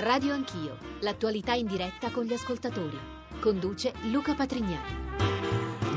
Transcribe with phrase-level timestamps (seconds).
[0.00, 2.98] Radio Anch'io, l'attualità in diretta con gli ascoltatori.
[3.38, 5.29] Conduce Luca Patrignani.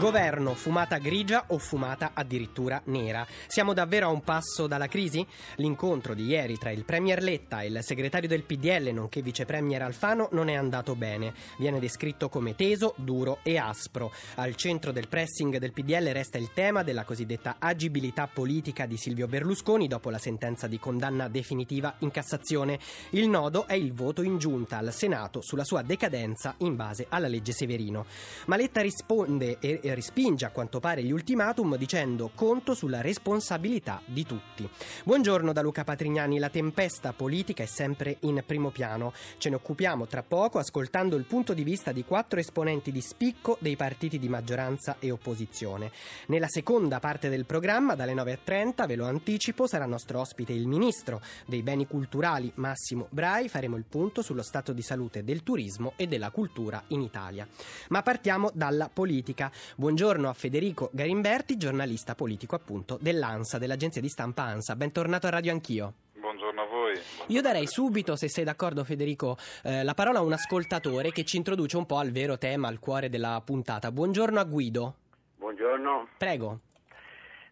[0.03, 3.25] Governo, fumata grigia o fumata addirittura nera.
[3.47, 5.25] Siamo davvero a un passo dalla crisi?
[5.55, 9.81] L'incontro di ieri tra il Premier Letta e il segretario del PDL, nonché vice Premier
[9.81, 11.33] Alfano, non è andato bene.
[11.57, 14.11] Viene descritto come teso, duro e aspro.
[14.35, 19.27] Al centro del pressing del PDL resta il tema della cosiddetta agibilità politica di Silvio
[19.27, 22.77] Berlusconi dopo la sentenza di condanna definitiva in Cassazione.
[23.11, 27.29] Il nodo è il voto in giunta al Senato sulla sua decadenza in base alla
[27.29, 28.05] legge Severino.
[28.47, 34.25] Ma Letta risponde e respinge a quanto pare gli ultimatum dicendo conto sulla responsabilità di
[34.25, 34.69] tutti.
[35.03, 39.13] Buongiorno da Luca Patrignani, la tempesta politica è sempre in primo piano.
[39.37, 43.57] Ce ne occupiamo tra poco ascoltando il punto di vista di quattro esponenti di spicco
[43.59, 45.91] dei partiti di maggioranza e opposizione.
[46.27, 51.21] Nella seconda parte del programma, dalle 9.30, ve lo anticipo, sarà nostro ospite il ministro
[51.45, 53.49] dei beni culturali Massimo Brai.
[53.49, 57.47] Faremo il punto sullo stato di salute del turismo e della cultura in Italia.
[57.89, 59.51] Ma partiamo dalla politica.
[59.83, 64.77] Buongiorno a Federico Garimberti, giornalista politico appunto dell'ANSA, dell'agenzia di stampa ANSA.
[64.77, 65.93] Bentornato a Radio Anch'io.
[66.13, 66.93] Buongiorno a voi.
[67.27, 71.35] Io darei subito, se sei d'accordo Federico, eh, la parola a un ascoltatore che ci
[71.35, 73.91] introduce un po' al vero tema, al cuore della puntata.
[73.91, 74.93] Buongiorno a Guido.
[75.35, 76.07] Buongiorno.
[76.17, 76.59] Prego.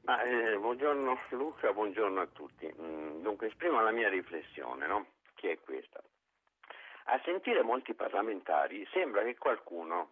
[0.03, 2.73] Ma, eh, buongiorno Luca, buongiorno a tutti.
[2.81, 5.05] Mm, dunque esprimo la mia riflessione, no?
[5.35, 6.01] che è questa.
[7.07, 10.11] A sentire molti parlamentari sembra che qualcuno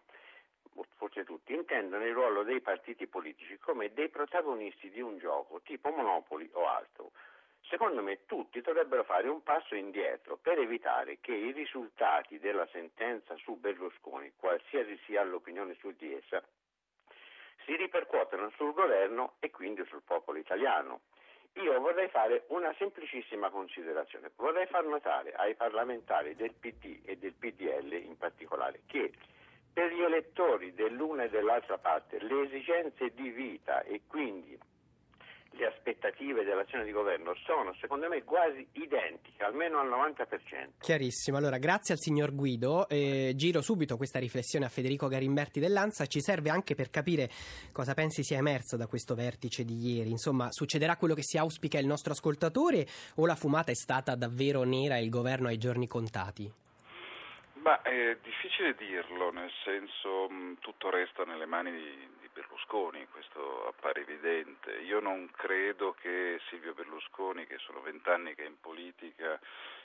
[0.96, 5.90] forse tutti, intendono il ruolo dei partiti politici come dei protagonisti di un gioco tipo
[5.90, 7.12] Monopoli o altro.
[7.62, 13.36] Secondo me tutti dovrebbero fare un passo indietro per evitare che i risultati della sentenza
[13.36, 16.42] su Berlusconi, qualsiasi sia l'opinione su di essa,
[17.64, 21.02] si ripercuotano sul governo e quindi sul popolo italiano.
[21.54, 27.34] Io vorrei fare una semplicissima considerazione, vorrei far notare ai parlamentari del PD e del
[27.34, 29.12] PDL in particolare che
[29.72, 34.58] per gli elettori dell'una e dell'altra parte le esigenze di vita e quindi
[35.52, 40.78] le aspettative dell'azione di governo sono secondo me quasi identiche, almeno al 90%.
[40.78, 46.06] Chiarissimo, allora grazie al signor Guido, eh, giro subito questa riflessione a Federico Garimberti dell'Ansa,
[46.06, 47.28] ci serve anche per capire
[47.72, 51.78] cosa pensi sia emerso da questo vertice di ieri, insomma succederà quello che si auspica
[51.78, 52.86] il nostro ascoltatore
[53.16, 56.50] o la fumata è stata davvero nera e il governo ha i giorni contati?
[57.62, 63.66] Ma è difficile dirlo, nel senso mh, tutto resta nelle mani di, di, Berlusconi, questo
[63.66, 64.78] appare evidente.
[64.78, 69.38] Io non credo che Silvio Berlusconi, che sono vent'anni che è in politica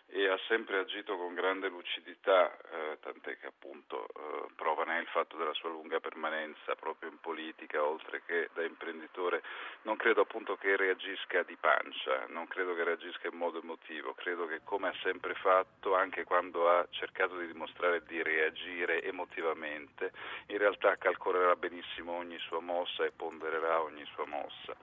[0.08, 5.08] e ha sempre agito con grande lucidità, eh, tant'è che appunto eh, prova ne il
[5.08, 9.42] fatto della sua lunga permanenza proprio in politica, oltre che da imprenditore,
[9.84, 14.46] non credo appunto che reagisca di pancia, non credo che reagisca in modo emotivo, credo
[14.46, 20.12] che come ha sempre fatto, anche quando ha cercato di dimostrare di reagire emotivamente,
[20.48, 24.76] in realtà calcolerà benissimo ogni sua mossa e pondererà ogni sua mossa.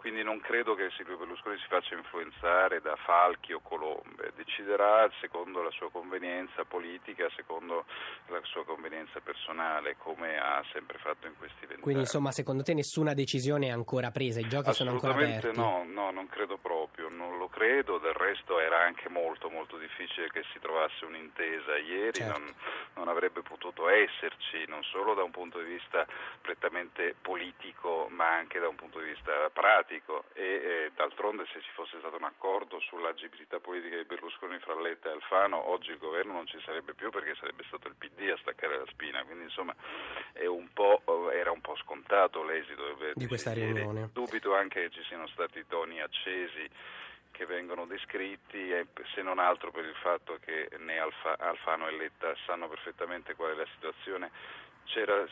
[0.00, 5.62] Quindi non credo che Silvio Berlusconi si faccia influenzare da falchi o colombe, deciderà secondo
[5.62, 7.84] la sua convenienza politica, secondo
[8.38, 11.82] la sua convenienza personale, come ha sempre fatto in questi vent'anni.
[11.82, 15.56] Quindi insomma secondo te nessuna decisione è ancora presa, i giochi sono ancora aperti?
[15.56, 20.28] no, no, non credo proprio, non lo credo, del resto era anche molto molto difficile
[20.30, 22.38] che si trovasse un'intesa ieri, certo.
[22.38, 22.54] non,
[22.94, 26.06] non avrebbe potuto esserci, non solo da un punto di vista
[26.40, 31.70] prettamente politico, ma anche da un punto di vista pratico e eh, d'altronde se ci
[31.74, 36.32] fosse stato un accordo sull'agibilità politica di Berlusconi fra Letta e Alfano oggi il governo
[36.32, 39.74] non ci sarebbe più perché sarebbe stato il PD a staccare la spina, quindi insomma
[40.46, 40.68] un
[41.32, 44.10] era un po' scontato l'esito di questa riunione.
[44.12, 46.68] Dubito anche che ci siano stati toni accesi
[47.30, 48.70] che vengono descritti,
[49.14, 53.52] se non altro per il fatto che né Alfa, Alfano e Letta sanno perfettamente qual
[53.52, 54.30] è la situazione
[54.84, 55.24] c'era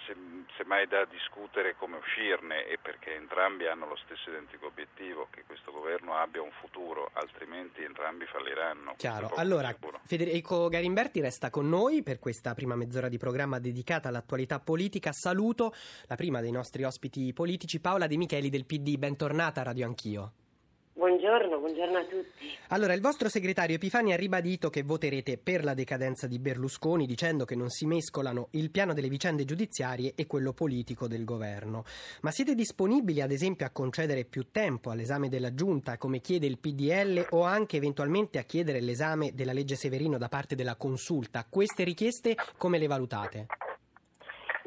[0.56, 5.72] semmai da discutere come uscirne e perché entrambi hanno lo stesso identico obiettivo, che questo
[5.72, 8.94] governo abbia un futuro, altrimenti entrambi falliranno.
[8.96, 9.74] Chiaro, allora.
[10.04, 15.12] Federico Garimberti resta con noi per questa prima mezz'ora di programma dedicata all'attualità politica.
[15.12, 15.74] Saluto
[16.06, 20.32] la prima dei nostri ospiti politici, Paola De Micheli del PD, bentornata a Radio Anch'io.
[21.28, 22.56] Buongiorno, buongiorno a tutti.
[22.68, 27.44] Allora, il vostro segretario Epifani ha ribadito che voterete per la decadenza di Berlusconi dicendo
[27.44, 31.84] che non si mescolano il piano delle vicende giudiziarie e quello politico del governo.
[32.22, 36.58] Ma siete disponibili ad esempio a concedere più tempo all'esame della Giunta come chiede il
[36.58, 41.46] PDL o anche eventualmente a chiedere l'esame della legge Severino da parte della Consulta?
[41.46, 43.46] Queste richieste come le valutate?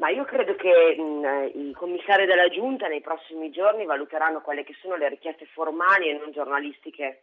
[0.02, 4.74] Ma io credo che mh, i commissari della Giunta nei prossimi giorni valuteranno quelle che
[4.80, 7.22] sono le richieste formali e non giornalistiche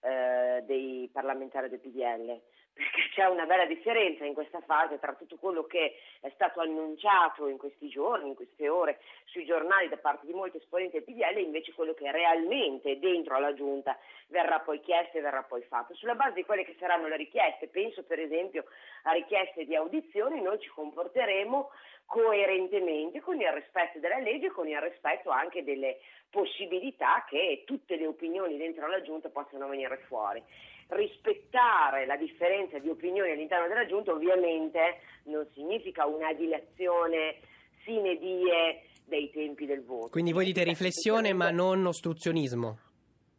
[0.00, 2.40] eh, dei parlamentari del PDL,
[2.78, 7.48] perché c'è una bella differenza in questa fase tra tutto quello che è stato annunciato
[7.48, 11.38] in questi giorni, in queste ore sui giornali da parte di molti esponenti del PDL
[11.38, 13.98] e invece quello che realmente dentro alla Giunta
[14.28, 15.92] verrà poi chiesto e verrà poi fatto.
[15.94, 18.64] Sulla base di quelle che saranno le richieste, penso per esempio
[19.02, 21.70] a richieste di audizioni, noi ci comporteremo
[22.06, 25.98] coerentemente con il rispetto della legge e con il rispetto anche delle
[26.30, 30.42] possibilità che tutte le opinioni dentro la Giunta possano venire fuori
[30.88, 37.36] rispettare la differenza di opinioni all'interno della Giunta ovviamente non significa una dilazione
[37.84, 40.08] sine die dei tempi del voto.
[40.10, 42.87] Quindi voi dite riflessione ma non ostruzionismo?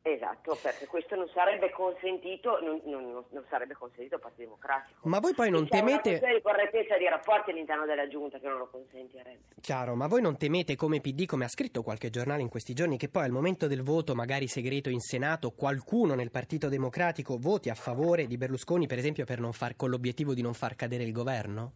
[0.09, 5.07] Esatto, perché questo non sarebbe consentito, non, non, non sarebbe consentito al Partito Democratico.
[5.07, 6.19] Ma voi poi non C'è temete...
[6.19, 9.39] C'è una di correttezza di rapporti all'interno della Giunta che non lo consentirebbe.
[9.61, 12.97] Chiaro, ma voi non temete come PD, come ha scritto qualche giornale in questi giorni,
[12.97, 17.69] che poi al momento del voto, magari segreto in Senato, qualcuno nel Partito Democratico voti
[17.69, 21.03] a favore di Berlusconi, per esempio, per non far, con l'obiettivo di non far cadere
[21.03, 21.73] il governo?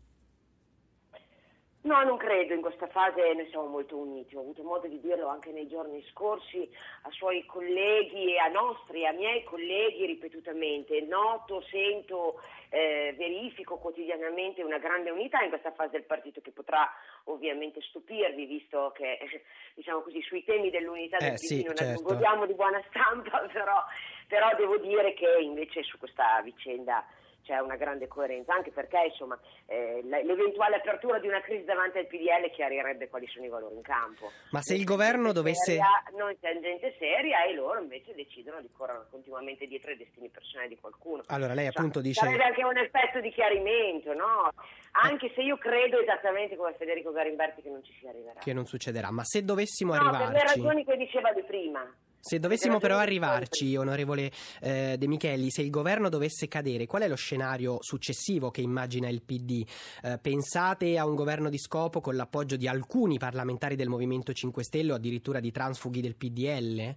[1.84, 5.28] No, non credo, in questa fase noi siamo molto uniti, ho avuto modo di dirlo
[5.28, 6.70] anche nei giorni scorsi
[7.02, 12.40] a suoi colleghi e a nostri, a miei colleghi ripetutamente, noto, sento,
[12.70, 16.90] eh, verifico quotidianamente una grande unità in questa fase del partito che potrà
[17.26, 19.20] ovviamente stupirvi visto che
[19.76, 22.02] diciamo così, sui temi dell'unità eh, del sì, PD non certo.
[22.02, 23.84] godiamo di buona stampa, però,
[24.30, 27.06] però devo dire che invece su questa vicenda
[27.44, 32.08] c'è una grande coerenza, anche perché insomma, eh, l'eventuale apertura di una crisi davanti al
[32.08, 34.32] PDL chiarirebbe quali sono i valori in campo.
[34.52, 35.74] Ma se il governo dovesse...
[35.74, 40.30] Seria, non c'è gente seria e loro invece decidono di correre continuamente dietro ai destini
[40.30, 41.24] personali di qualcuno.
[41.28, 42.26] Allora lei appunto cioè, dice...
[42.26, 44.52] Sarebbe anche un effetto di chiarimento, no?
[44.92, 48.40] Anche se io credo esattamente come Federico Garimberti che non ci si arriverà.
[48.40, 50.32] Che non succederà, ma se dovessimo no, arrivarci...
[50.32, 51.94] per le ragioni che diceva di prima.
[52.26, 54.32] Se dovessimo però arrivarci, onorevole
[54.62, 59.10] eh, De Micheli, se il governo dovesse cadere, qual è lo scenario successivo che immagina
[59.10, 59.68] il PD?
[60.02, 64.64] Eh, pensate a un governo di scopo con l'appoggio di alcuni parlamentari del Movimento 5
[64.64, 66.96] Stelle o addirittura di transfughi del PDL?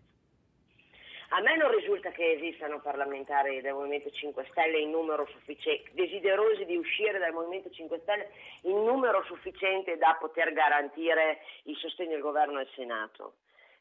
[1.31, 6.65] A me non risulta che esistano parlamentari del Movimento 5 Stelle in numero sufficiente, desiderosi
[6.67, 8.29] di uscire dal Movimento 5 Stelle
[8.61, 13.35] in numero sufficiente da poter garantire il sostegno del governo al Senato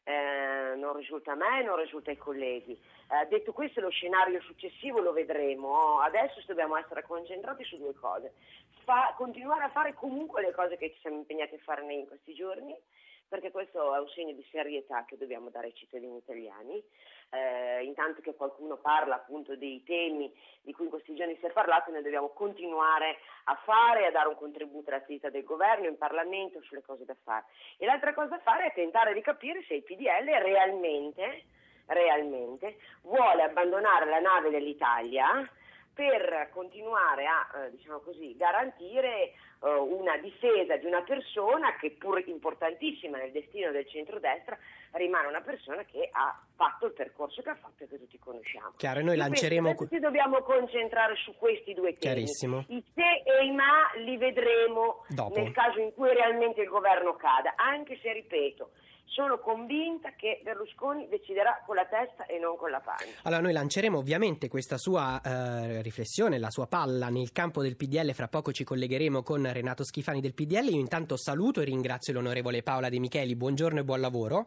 [0.08, 2.72] eh, non risulta a me, non risulta ai colleghi.
[2.72, 5.98] Eh, detto questo, lo scenario successivo lo vedremo.
[5.98, 8.34] Adesso dobbiamo essere concentrati su due cose.
[8.84, 12.34] Fa, continuare a fare comunque le cose che ci siamo impegnati a fare in questi
[12.34, 12.72] giorni
[13.28, 16.82] perché questo è un segno di serietà che dobbiamo dare ai cittadini italiani.
[17.30, 20.32] Eh, intanto che qualcuno parla appunto dei temi
[20.62, 24.28] di cui in questi giorni si è parlato, noi dobbiamo continuare a fare a dare
[24.28, 27.46] un contributo all'attività del governo, in Parlamento, sulle cose da fare.
[27.78, 31.44] E l'altra cosa da fare è tentare di capire se il PDL realmente,
[31.86, 35.48] realmente vuole abbandonare la nave dell'Italia
[35.96, 42.22] per continuare a eh, diciamo così, garantire eh, una difesa di una persona che pur
[42.26, 44.58] importantissima nel destino del centrodestra
[44.92, 48.72] rimane una persona che ha fatto il percorso che ha fatto e che tutti conosciamo.
[48.76, 49.74] Chiaro, e noi lanceremo...
[49.88, 51.98] Ci dobbiamo concentrare su questi due temi.
[51.98, 52.64] Chiarissimo.
[52.68, 55.38] I se e i ma li vedremo Dopo.
[55.38, 58.70] nel caso in cui realmente il governo cada, anche se, ripeto,
[59.16, 63.06] sono convinta che Berlusconi deciderà con la testa e non con la pancia.
[63.22, 68.12] Allora noi lanceremo ovviamente questa sua eh, riflessione, la sua palla nel campo del PDL,
[68.12, 72.62] fra poco ci collegheremo con Renato Schifani del PDL, io intanto saluto e ringrazio l'onorevole
[72.62, 74.46] Paola De Micheli, buongiorno e buon lavoro.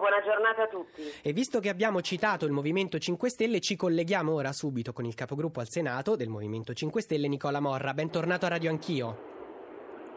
[0.00, 1.02] Buona giornata a tutti.
[1.20, 5.14] E visto che abbiamo citato il Movimento 5 Stelle, ci colleghiamo ora subito con il
[5.14, 7.92] capogruppo al Senato del Movimento 5 Stelle, Nicola Morra.
[7.92, 9.18] Bentornato a Radio Anch'io.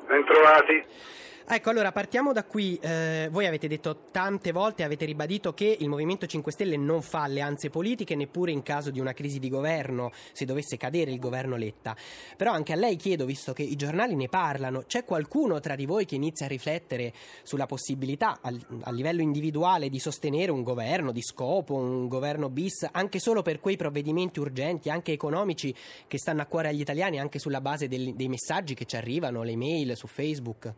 [0.07, 0.85] Bentrovati.
[1.45, 2.79] Ecco, allora partiamo da qui.
[2.81, 7.23] Eh, voi avete detto tante volte, avete ribadito che il Movimento 5 Stelle non fa
[7.23, 11.57] alleanze politiche neppure in caso di una crisi di governo, se dovesse cadere il governo
[11.57, 11.97] Letta.
[12.37, 15.85] Però anche a lei chiedo, visto che i giornali ne parlano, c'è qualcuno tra di
[15.85, 17.11] voi che inizia a riflettere
[17.43, 22.87] sulla possibilità a, a livello individuale di sostenere un governo di scopo, un governo bis,
[22.89, 25.75] anche solo per quei provvedimenti urgenti, anche economici,
[26.07, 29.43] che stanno a cuore agli italiani, anche sulla base del, dei messaggi che ci arrivano,
[29.43, 30.73] le mail su Facebook?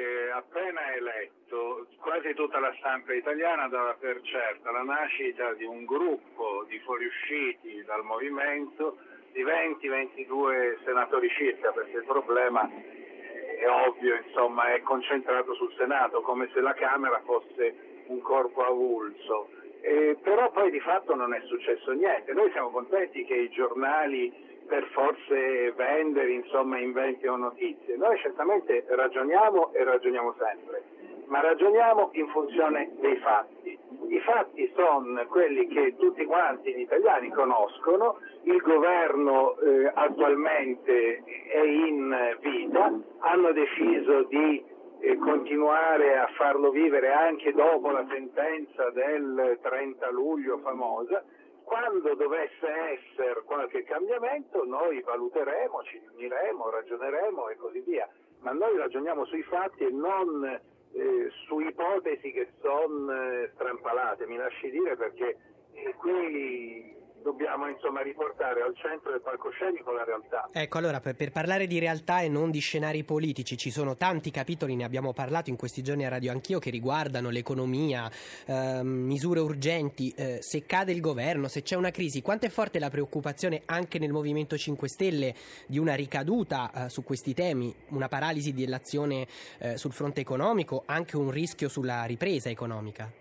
[0.00, 5.84] Che appena eletto quasi tutta la stampa italiana dava per certa la nascita di un
[5.84, 8.96] gruppo di fuoriusciti dal movimento
[9.32, 16.48] di 20-22 senatori circa, perché il problema è ovvio, insomma, è concentrato sul Senato, come
[16.54, 19.50] se la Camera fosse un corpo avulso.
[19.82, 22.32] Eh, però poi di fatto non è successo niente.
[22.32, 27.96] Noi siamo contenti che i giornali per forse vendere, insomma, inventino notizie.
[27.96, 30.84] Noi certamente ragioniamo e ragioniamo sempre,
[31.26, 33.76] ma ragioniamo in funzione dei fatti.
[34.06, 41.22] I I fatti sono quelli che tutti quanti gli italiani conoscono, il governo eh, attualmente
[41.48, 44.62] è in vita, hanno deciso di
[45.00, 51.24] eh, continuare a farlo vivere anche dopo la sentenza del 30 luglio famosa.
[51.70, 58.08] Quando dovesse essere qualche cambiamento noi valuteremo, ci riuniremo, ragioneremo e così via,
[58.40, 64.36] ma noi ragioniamo sui fatti e non eh, su ipotesi che sono eh, strampalate, mi
[64.36, 65.36] lasci dire perché
[65.74, 70.48] eh, qui dobbiamo insomma riportare al centro del palcoscenico la realtà.
[70.52, 74.30] Ecco, allora per, per, parlare di realtà e non di scenari politici, ci sono tanti
[74.30, 78.10] capitoli, ne abbiamo parlato in questi giorni a Radio Anch'io, che riguardano l'economia,
[78.46, 82.78] eh, misure urgenti, eh, se cade il governo, se c'è una crisi, quanto è forte
[82.78, 85.34] la preoccupazione anche nel Movimento 5 Stelle
[85.66, 89.26] di una ricaduta eh, su questi temi, una paralisi dell'azione
[89.58, 93.19] eh, sul fronte economico, anche un rischio sulla ripresa economica?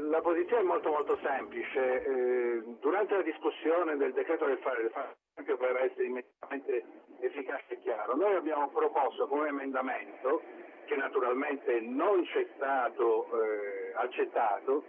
[0.00, 2.04] La posizione è molto molto semplice.
[2.04, 4.90] Eh, durante la discussione del decreto del fare,
[5.34, 6.84] anche per essere immediatamente
[7.20, 10.42] efficace e chiaro, noi abbiamo proposto come emendamento,
[10.86, 14.84] che naturalmente non c'è stato eh, accettato,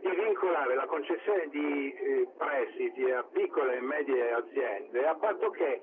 [0.00, 5.82] di vincolare la concessione di eh, prestiti a piccole e medie aziende a patto che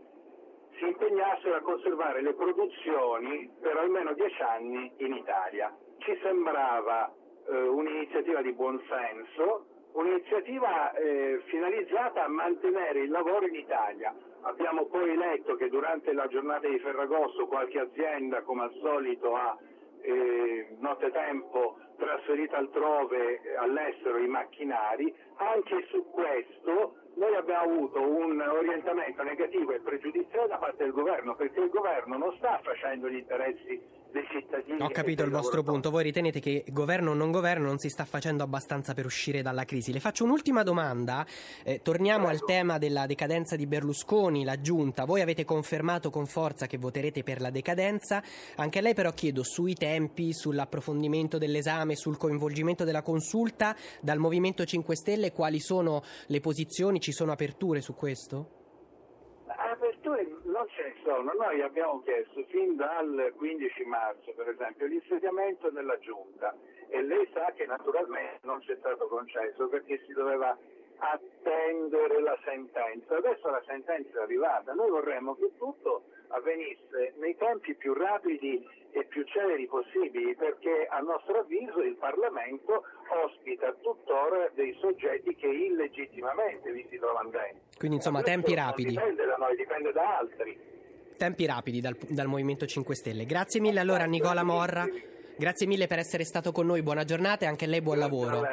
[0.78, 5.76] si impegnassero a conservare le produzioni per almeno dieci anni in Italia.
[6.00, 7.14] Ci sembrava
[7.48, 14.14] eh, un'iniziativa di buonsenso, un'iniziativa eh, finalizzata a mantenere il lavoro in Italia.
[14.42, 19.58] Abbiamo poi letto che durante la giornata di Ferragosto qualche azienda, come al solito, ha
[20.02, 25.14] eh, nottetempo trasferito altrove eh, all'estero i macchinari.
[25.38, 31.36] Anche su questo noi abbiamo avuto un orientamento negativo e pregiudiziale da parte del governo,
[31.36, 34.82] perché il governo non sta facendo gli interessi dei cittadini.
[34.82, 35.92] Ho capito il vostro punto.
[35.92, 39.66] Voi ritenete che governo o non governo non si sta facendo abbastanza per uscire dalla
[39.66, 39.92] crisi.
[39.92, 41.26] Le faccio un'ultima domanda.
[41.64, 42.40] Eh, torniamo Prego.
[42.40, 45.04] al tema della decadenza di Berlusconi, la giunta.
[45.04, 48.24] Voi avete confermato con forza che voterete per la decadenza.
[48.56, 54.66] Anche a lei però chiedo sui tempi, sull'approfondimento dell'esame, sul coinvolgimento della consulta dal Movimento
[54.66, 57.00] 5 Stelle, quali sono le posizioni?
[57.00, 58.64] Ci sono aperture su questo?
[60.56, 61.34] non ce ne sono.
[61.34, 66.56] Noi abbiamo chiesto fin dal 15 marzo, per esempio, l'insediamento della Giunta
[66.88, 70.58] e lei sa che naturalmente non ci è stato concesso perché si doveva
[70.98, 73.18] attendere la sentenza.
[73.18, 79.04] Adesso la sentenza è arrivata, noi vorremmo che tutto avvenisse nei tempi più rapidi e
[79.06, 82.84] più celeri possibili perché a nostro avviso il Parlamento
[83.26, 87.60] ospita tuttora dei soggetti che illegittimamente vi si trovano dentro.
[87.78, 88.90] Quindi insomma tempi rapidi.
[88.90, 90.58] Dipende da noi, dipende da altri.
[91.18, 93.26] Tempi rapidi dal, dal Movimento 5 Stelle.
[93.26, 94.86] Grazie mille allora Nicola Morra.
[95.38, 98.18] Grazie mille per essere stato con noi, buona giornata e anche a lei buon Grazie
[98.18, 98.48] lavoro.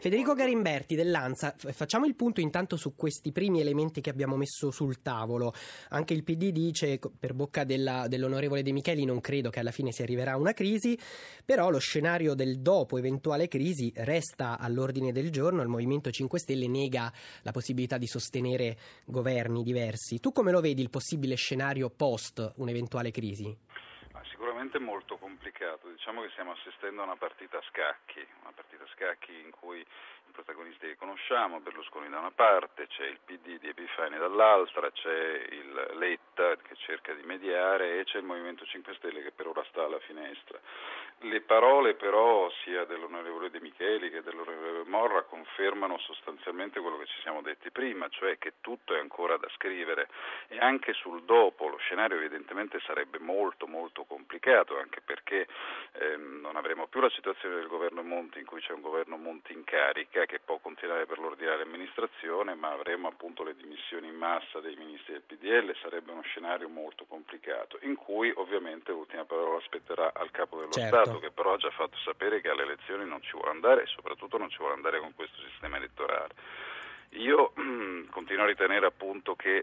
[0.00, 5.02] Federico Garimberti dell'Ansa, facciamo il punto intanto su questi primi elementi che abbiamo messo sul
[5.02, 5.52] tavolo.
[5.90, 9.92] Anche il PD dice, per bocca della, dell'onorevole De Micheli, non credo che alla fine
[9.92, 10.98] si arriverà a una crisi,
[11.44, 15.62] però lo scenario del dopo eventuale crisi resta all'ordine del giorno.
[15.62, 17.12] Il Movimento 5 Stelle nega
[17.42, 18.76] la possibilità di sostenere
[19.06, 20.20] governi diversi.
[20.20, 23.56] Tu come lo vedi il possibile scenario post un'eventuale crisi?
[24.30, 24.53] sicuramente
[24.94, 25.88] molto complicato.
[25.88, 29.80] Diciamo che stiamo assistendo a una partita a scacchi, una partita a scacchi in cui
[29.80, 35.46] i protagonisti li conosciamo, Berlusconi da una parte, c'è il PD di Epifani dall'altra, c'è
[35.50, 39.64] il Letta che cerca di mediare e c'è il Movimento 5 Stelle che per ora
[39.68, 40.58] sta alla finestra.
[41.18, 47.20] Le parole però sia dell'onorevole De Micheli che dell'onorevole Morra confermano sostanzialmente quello che ci
[47.22, 50.08] siamo detti prima, cioè che tutto è ancora da scrivere
[50.48, 55.46] e anche sul dopo lo scenario evidentemente sarebbe molto molto complicato anche perché
[55.92, 59.52] ehm, non avremo più la situazione del governo Monti in cui c'è un governo Monti
[59.52, 64.60] in carica che può continuare per l'ordinaria amministrazione ma avremo appunto le dimissioni in massa
[64.60, 70.12] dei ministri del PDL, sarebbe uno scenario molto complicato in cui ovviamente l'ultima parola spetterà
[70.14, 71.02] al capo dello certo.
[71.02, 73.86] Stato che però ha già fatto sapere che alle elezioni non ci vuole andare e
[73.86, 76.34] soprattutto non ci vuole andare con questo sistema elettorale.
[77.14, 77.52] Io
[78.10, 79.62] continuo a ritenere appunto che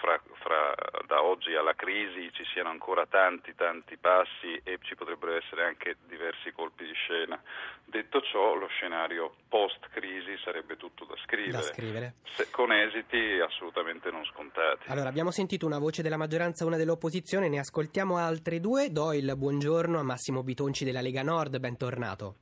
[0.00, 0.74] fra, fra,
[1.06, 5.96] da oggi alla crisi ci siano ancora tanti tanti passi e ci potrebbero essere anche
[6.06, 7.40] diversi colpi di scena.
[7.84, 12.14] Detto ciò, lo scenario post-crisi sarebbe tutto da scrivere, da scrivere.
[12.34, 14.90] Se, con esiti assolutamente non scontati.
[14.90, 18.90] Allora, abbiamo sentito una voce della maggioranza una dell'opposizione, ne ascoltiamo altre due.
[18.90, 22.36] Do il buongiorno a Massimo Bitonci della Lega Nord, bentornato.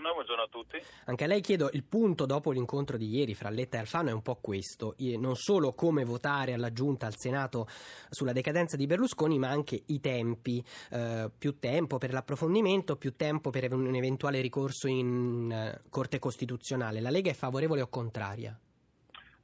[0.00, 0.82] Buongiorno, buongiorno, a tutti.
[1.06, 4.12] Anche a lei chiedo il punto dopo l'incontro di ieri fra Letta e Alfano è
[4.12, 7.66] un po' questo, non solo come votare alla Giunta, al Senato
[8.08, 13.50] sulla decadenza di Berlusconi, ma anche i tempi, eh, più tempo per l'approfondimento, più tempo
[13.50, 17.00] per un eventuale ricorso in uh, Corte Costituzionale.
[17.00, 18.58] La Lega è favorevole o contraria?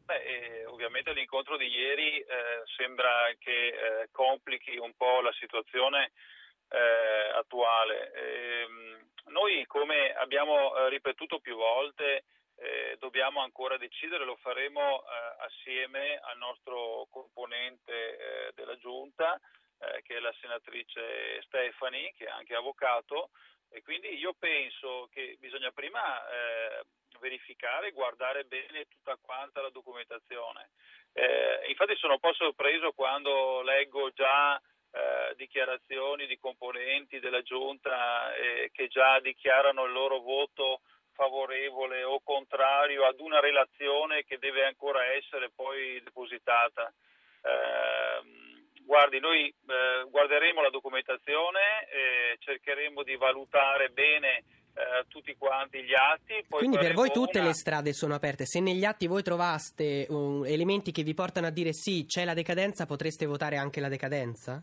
[0.04, 2.24] Beh, eh, ovviamente l'incontro di ieri eh,
[2.76, 6.12] sembra che eh, complichi un po' la situazione
[6.68, 8.12] eh, attuale.
[8.12, 12.24] Ehm, noi, come abbiamo eh, ripetuto più volte,
[12.58, 19.38] eh, dobbiamo ancora decidere, lo faremo eh, assieme al nostro componente eh, della Giunta,
[19.78, 23.30] eh, che è la senatrice Stefani, che è anche avvocato,
[23.68, 26.22] e quindi io penso che bisogna prima
[27.18, 30.70] verificare, guardare bene tutta quanta la documentazione.
[31.66, 38.70] infatti sono un po' sorpreso quando leggo già eh, dichiarazioni di componenti della giunta eh,
[38.72, 40.80] che già dichiarano il loro voto
[41.12, 46.92] favorevole o contrario ad una relazione che deve ancora essere poi depositata.
[47.42, 54.44] Eh, guardi, noi eh, guarderemo la documentazione, e cercheremo di valutare bene
[54.76, 56.44] eh, tutti quanti gli atti.
[56.48, 57.48] Quindi per voi tutte una...
[57.48, 58.44] le strade sono aperte.
[58.44, 62.34] Se negli atti voi trovaste um, elementi che vi portano a dire sì, c'è la
[62.34, 64.62] decadenza, potreste votare anche la decadenza?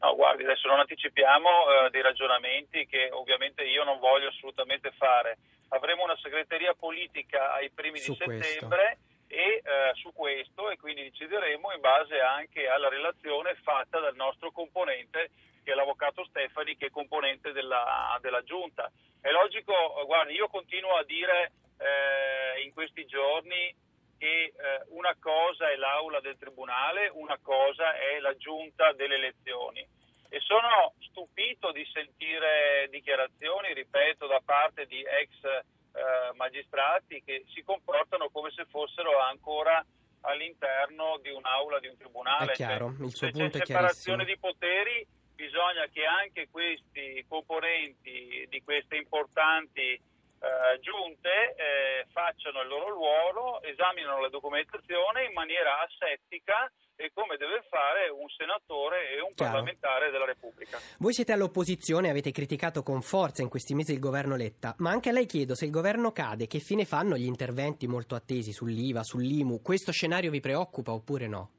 [0.00, 5.38] No, guardi, adesso non anticipiamo eh, dei ragionamenti che ovviamente io non voglio assolutamente fare.
[5.68, 11.02] Avremo una segreteria politica ai primi su di settembre e eh, su questo e quindi
[11.04, 15.30] decideremo in base anche alla relazione fatta dal nostro componente
[15.64, 18.92] che è l'avvocato Stefani che è componente della, della giunta.
[19.20, 19.72] È logico,
[20.04, 23.74] guardi, io continuo a dire eh, in questi giorni
[24.18, 24.52] che eh,
[24.90, 29.86] una cosa è l'aula del tribunale, una cosa è la giunta delle elezioni.
[30.28, 37.62] E sono stupito di sentire dichiarazioni, ripeto, da parte di ex eh, magistrati che si
[37.62, 39.84] comportano come se fossero ancora
[40.22, 42.52] all'interno di un'aula di un tribunale.
[42.52, 47.24] È chiaro, cioè, il suo se punto c'è separazione di poteri bisogna che anche questi
[47.28, 50.00] componenti di queste importanti
[50.44, 57.36] eh, giunte eh, facciano il loro ruolo, esaminano la documentazione in maniera asettica e come
[57.36, 59.52] deve fare un senatore e un Chiaro.
[59.52, 60.78] parlamentare della Repubblica.
[60.98, 65.08] Voi siete all'opposizione, avete criticato con forza in questi mesi il governo Letta, ma anche
[65.08, 69.02] a lei chiedo se il governo cade, che fine fanno gli interventi molto attesi sull'IVA,
[69.02, 69.62] sull'IMU?
[69.62, 71.50] Questo scenario vi preoccupa oppure no?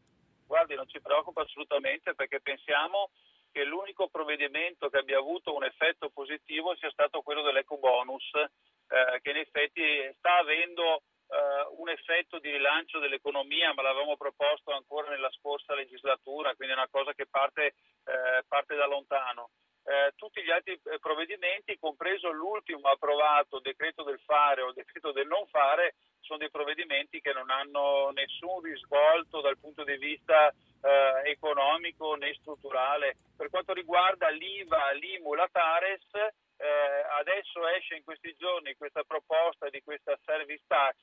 [0.45, 3.09] Guardi, non ci preoccupa assolutamente perché pensiamo
[3.55, 8.23] che l'unico provvedimento che abbia avuto un effetto positivo sia stato quello dell'eco bonus,
[8.87, 9.81] eh, che in effetti
[10.17, 16.53] sta avendo eh, un effetto di rilancio dell'economia, ma l'avevamo proposto ancora nella scorsa legislatura,
[16.55, 17.65] quindi è una cosa che parte,
[18.05, 19.49] eh, parte da lontano.
[19.87, 25.27] Eh, tutti gli altri eh, provvedimenti, compreso l'ultimo approvato decreto del fare o decreto del
[25.27, 31.29] non fare, sono dei provvedimenti che non hanno nessun risvolto dal punto di vista eh,
[31.29, 33.17] economico né strutturale.
[33.37, 36.07] Per quanto riguarda l'IVA, l'IMU, la TARES,
[36.57, 40.95] eh, adesso esce in questi giorni questa proposta di questa service tax,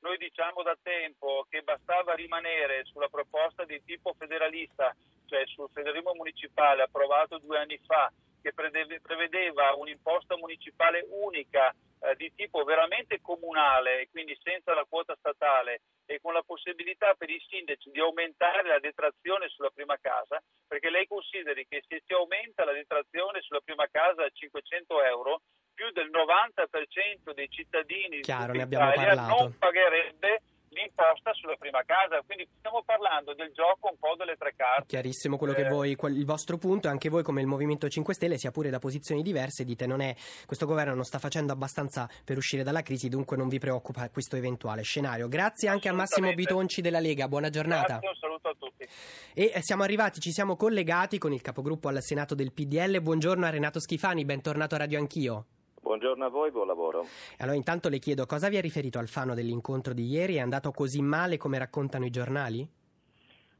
[0.00, 4.94] noi diciamo da tempo che bastava rimanere sulla proposta di tipo federalista,
[5.26, 12.32] cioè sul federalismo municipale approvato due anni fa, che prevedeva un'imposta municipale unica eh, di
[12.34, 17.90] tipo veramente comunale, quindi senza la quota statale e con la possibilità per i sindaci
[17.90, 22.72] di aumentare la detrazione sulla prima casa, perché lei consideri che se si aumenta la
[22.72, 29.14] detrazione sulla prima casa a 500 euro, più del 90% dei cittadini Chiaro, di Italia
[29.14, 30.42] non pagherebbe
[30.80, 34.86] l'imposta sulla prima casa, quindi stiamo parlando del gioco un po' delle tre carte.
[34.86, 35.62] Chiarissimo quello eh.
[35.62, 38.78] che voi, il vostro punto, anche voi come il Movimento 5 Stelle, sia pure da
[38.78, 40.14] posizioni diverse, dite non è,
[40.46, 44.36] questo governo non sta facendo abbastanza per uscire dalla crisi, dunque non vi preoccupa questo
[44.36, 45.28] eventuale scenario.
[45.28, 47.98] Grazie anche a Massimo Bitonci della Lega, buona giornata.
[47.98, 48.88] Grazie, un saluto a tutti.
[49.34, 53.44] E eh, siamo arrivati, ci siamo collegati con il capogruppo al Senato del PDL, buongiorno
[53.44, 55.44] a Renato Schifani, bentornato a Radio Anch'io.
[55.80, 57.06] Buongiorno a voi, buon lavoro.
[57.38, 60.36] Allora, intanto le chiedo cosa vi ha riferito Alfano dell'incontro di ieri?
[60.36, 62.68] È andato così male come raccontano i giornali?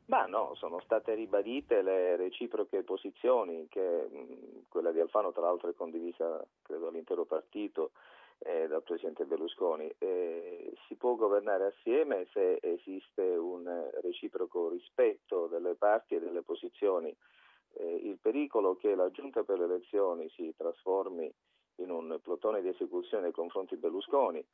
[0.07, 4.09] Ma no, sono state ribadite le reciproche posizioni, che
[4.69, 7.93] quella di Alfano tra l'altro è condivisa credo all'intero partito
[8.39, 9.91] eh, dal Presidente Berlusconi.
[9.99, 17.17] Eh, si può governare assieme se esiste un reciproco rispetto delle parti e delle posizioni.
[17.75, 21.33] Eh, il pericolo che la Giunta per le elezioni si trasformi
[21.83, 24.45] in un plotone di esecuzione nei confronti di Berlusconi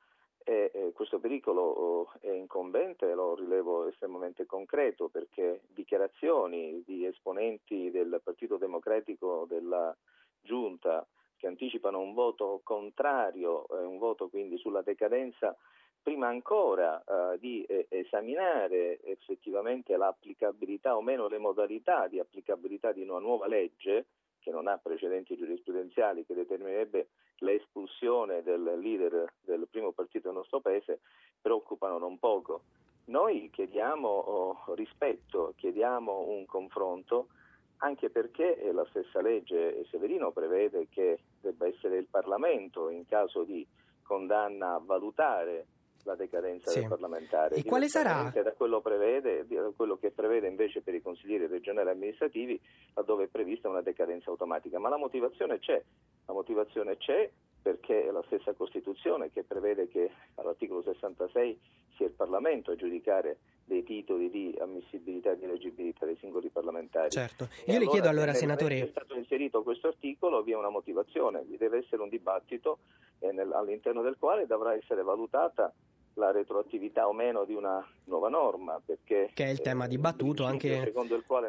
[0.48, 7.90] e, e questo pericolo oh, è incombente, lo rilevo estremamente concreto perché dichiarazioni di esponenti
[7.90, 9.94] del Partito Democratico della
[10.40, 11.04] Giunta
[11.36, 15.54] che anticipano un voto contrario, eh, un voto quindi sulla decadenza,
[16.00, 23.02] prima ancora eh, di eh, esaminare effettivamente l'applicabilità o meno le modalità di applicabilità di
[23.02, 24.06] una nuova legge
[24.46, 30.60] che non ha precedenti giurisprudenziali, che determinerebbe l'espulsione del leader del primo partito del nostro
[30.60, 31.00] paese,
[31.40, 32.62] preoccupano non poco.
[33.06, 37.26] Noi chiediamo oh, rispetto, chiediamo un confronto,
[37.78, 43.66] anche perché la stessa legge Severino prevede che debba essere il Parlamento, in caso di
[44.04, 45.66] condanna, a valutare
[46.06, 46.80] la decadenza sì.
[46.80, 47.56] del parlamentare.
[47.56, 48.32] E quale sarà?
[48.32, 52.58] Da quello, prevede, da quello che prevede invece per i consiglieri regionali amministrativi,
[52.94, 54.78] laddove è prevista una decadenza automatica.
[54.78, 55.82] Ma la motivazione c'è,
[56.24, 57.28] la motivazione c'è
[57.60, 61.58] perché è la stessa Costituzione che prevede che all'articolo 66
[61.96, 67.10] sia il Parlamento a giudicare dei titoli di ammissibilità e di eleggibilità dei singoli parlamentari.
[67.10, 68.82] Certo, io e le chiedo allora, senatore...
[68.82, 72.78] è stato inserito questo articolo, vi è una motivazione, vi deve essere un dibattito
[73.18, 75.72] eh, nel, all'interno del quale dovrà essere valutata
[76.16, 80.44] la retroattività o meno di una nuova norma, perché che è il tema eh, dibattuto
[80.44, 80.92] anche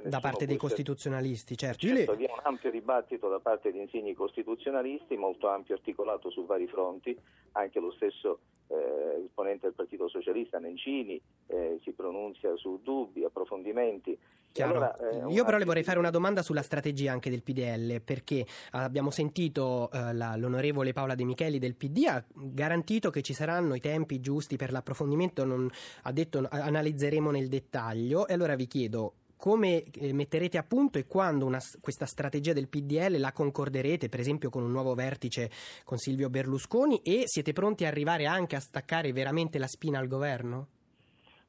[0.04, 1.58] da parte dei costituzionalisti.
[1.58, 6.30] Certo, certo vi è un ampio dibattito da parte di insigni costituzionalisti, molto ampio articolato
[6.30, 7.18] su vari fronti,
[7.54, 14.18] anche lo stesso eh, esponente del Partito Socialista Nencini eh, si pronunzia su dubbi, approfondimenti.
[14.64, 18.46] Allora, eh, Io però le vorrei fare una domanda sulla strategia anche del PDL, perché
[18.72, 23.76] abbiamo sentito eh, la, l'onorevole Paola De Micheli del PD ha garantito che ci saranno
[23.76, 25.70] i tempi giusti per l'approfondimento, non,
[26.04, 28.28] ha detto analizzeremo nel dettaglio.
[28.28, 32.68] E allora vi chiedo come eh, metterete a punto e quando una, questa strategia del
[32.68, 35.50] PDL la concorderete, per esempio con un nuovo vertice
[35.86, 37.02] con Silvio Berlusconi?
[37.04, 40.68] E siete pronti a arrivare anche a staccare veramente la spina al governo?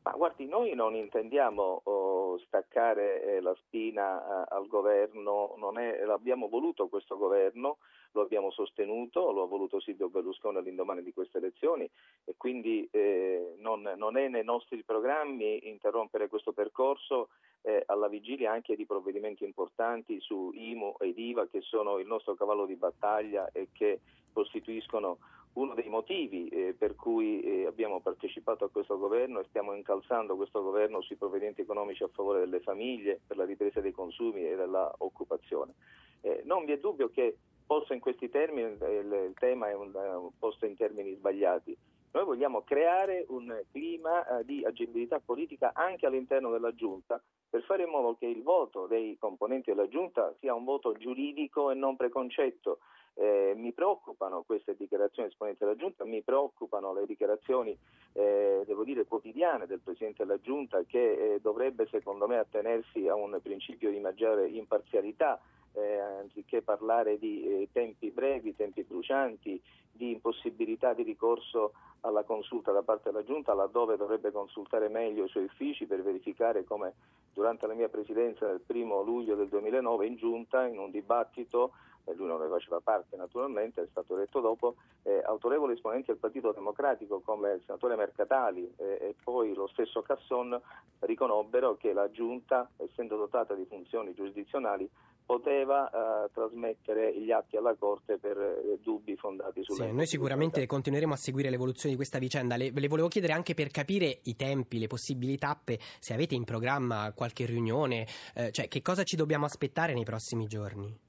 [0.09, 6.49] Ma guardi, noi non intendiamo oh, staccare eh, la spina eh, al governo, è, l'abbiamo
[6.49, 7.77] voluto questo governo,
[8.12, 11.87] lo abbiamo sostenuto, lo ha voluto Silvio Berlusconi all'indomani di queste elezioni
[12.25, 17.29] e quindi eh, non, non, è nei nostri programmi interrompere questo percorso
[17.61, 22.35] eh, alla vigilia anche di provvedimenti importanti su IMU ed IVA che sono il nostro
[22.35, 24.01] cavallo di battaglia e che
[24.33, 25.18] costituiscono
[25.54, 30.37] uno dei motivi eh, per cui eh, abbiamo partecipato a questo governo e stiamo incalzando
[30.37, 34.56] questo governo sui provvedimenti economici a favore delle famiglie, per la ripresa dei consumi e
[34.56, 35.74] dell'occupazione.
[36.20, 39.92] Eh, non vi è dubbio che posto in questi termini il, il tema è un,
[39.94, 41.76] un posto in termini sbagliati.
[42.11, 47.84] Noi vogliamo creare un clima eh, di agibilità politica anche all'interno della Giunta per fare
[47.84, 51.96] in modo che il voto dei componenti della Giunta sia un voto giuridico e non
[51.96, 52.78] preconcetto.
[53.20, 57.76] Eh, mi preoccupano queste dichiarazioni esponenti della Giunta, mi preoccupano le dichiarazioni,
[58.12, 63.16] eh, devo dire, quotidiane del Presidente della Giunta che eh, dovrebbe secondo me attenersi a
[63.16, 65.40] un principio di maggiore imparzialità.
[65.72, 69.61] Eh, anziché parlare di eh, tempi brevi, tempi brucianti,
[69.92, 75.28] di impossibilità di ricorso alla consulta da parte della Giunta, laddove dovrebbe consultare meglio i
[75.28, 76.94] suoi uffici per verificare come
[77.35, 81.72] durante la mia presidenza del primo luglio del 2009 in Giunta, in un dibattito
[82.09, 86.16] e lui non ne faceva parte naturalmente, è stato detto dopo, eh, autorevoli esponenti del
[86.16, 90.59] Partito Democratico come il senatore Mercatali eh, e poi lo stesso Casson
[91.01, 94.88] riconobbero che la Giunta, essendo dotata di funzioni giurisdizionali,
[95.29, 95.90] poteva
[96.25, 99.85] eh, trasmettere gli atti alla Corte per eh, dubbi fondati sulla...
[99.85, 102.57] Sì, noi sicuramente continueremo a seguire l'evoluzione di questa vicenda.
[102.57, 106.44] Le, le, volevo chiedere anche per capire i tempi, le possibili tappe, se avete in
[106.44, 111.08] programma qualche riunione, eh, cioè che cosa ci dobbiamo aspettare nei prossimi giorni?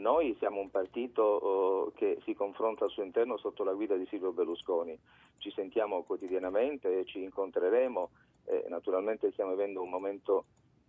[0.00, 4.06] Noi siamo un partito uh, che si confronta al suo interno sotto la guida di
[4.06, 4.98] Silvio Berlusconi,
[5.36, 8.08] ci sentiamo quotidianamente, ci incontreremo,
[8.46, 10.44] eh, naturalmente stiamo vivendo un momento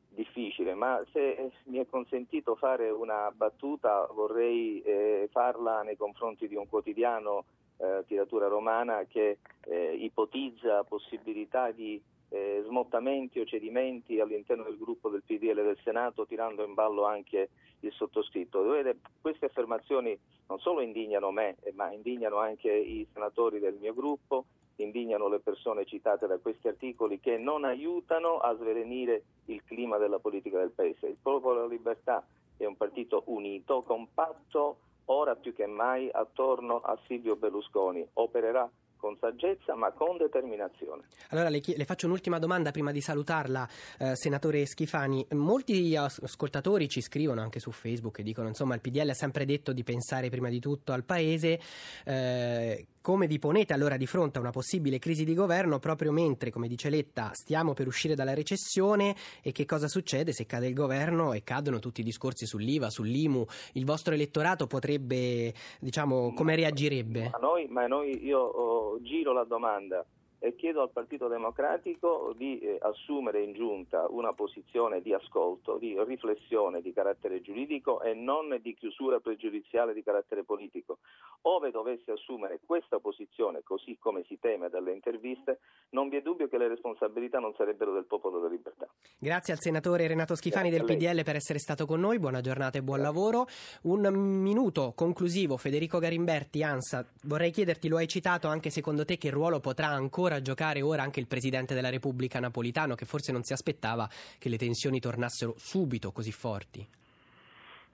[0.08, 6.56] difficile, ma se mi è consentito fare una battuta vorrei eh, farla nei confronti di
[6.56, 7.44] un quotidiano
[7.78, 15.10] eh, tiratura romana che eh, ipotizza possibilità di eh, smottamenti o cedimenti all'interno del gruppo
[15.10, 17.50] del PDL del Senato, tirando in ballo anche
[17.82, 18.64] il sottoscritto.
[18.64, 20.18] Vedete, queste affermazioni
[20.48, 24.46] non solo indignano me, eh, ma indignano anche i senatori del mio gruppo,
[24.78, 30.20] indignano le persone citate da questi articoli che non aiutano a svelenire il clima della
[30.20, 31.08] politica del Paese.
[31.08, 36.98] Il Popolo della Libertà è un partito unito, compatto, ora più che mai attorno a
[37.08, 38.08] Silvio Berlusconi.
[38.14, 38.70] Opererà
[39.02, 41.06] con saggezza ma con determinazione.
[41.30, 45.26] Allora le, le faccio un'ultima domanda prima di salutarla, eh, senatore Schifani.
[45.32, 49.74] Molti ascoltatori ci scrivono anche su Facebook e dicono insomma il PDL ha sempre detto
[49.74, 51.60] di pensare prima di tutto al Paese.
[52.06, 56.52] Eh, come vi ponete allora di fronte a una possibile crisi di governo proprio mentre,
[56.52, 60.76] come dice Letta, stiamo per uscire dalla recessione e che cosa succede se cade il
[60.76, 63.44] governo e cadono tutti i discorsi sull'IVA, sull'IMU?
[63.74, 67.30] Il vostro elettorato potrebbe, diciamo, come reagirebbe?
[67.32, 70.06] Ma noi, ma noi io oh, giro la domanda
[70.44, 75.96] e chiedo al Partito Democratico di eh, assumere in giunta una posizione di ascolto, di
[76.04, 80.98] riflessione di carattere giuridico e non di chiusura pregiudiziale di carattere politico.
[81.44, 86.48] Ove dovesse assumere questa posizione, così come si teme dalle interviste, non vi è dubbio
[86.48, 88.88] che le responsabilità non sarebbero del popolo della libertà.
[89.20, 92.82] Grazie al senatore Renato Schifani del PDL per essere stato con noi, buona giornata e
[92.82, 93.14] buon Grazie.
[93.14, 93.46] lavoro.
[93.84, 94.08] Un
[94.42, 99.60] minuto conclusivo, Federico Garimberti, ANSA, vorrei chiederti, lo hai citato anche secondo te che ruolo
[99.60, 103.44] potrà ancora ancora a giocare ora anche il Presidente della Repubblica napolitano che forse non
[103.44, 104.08] si aspettava
[104.40, 106.88] che le tensioni tornassero subito così forti?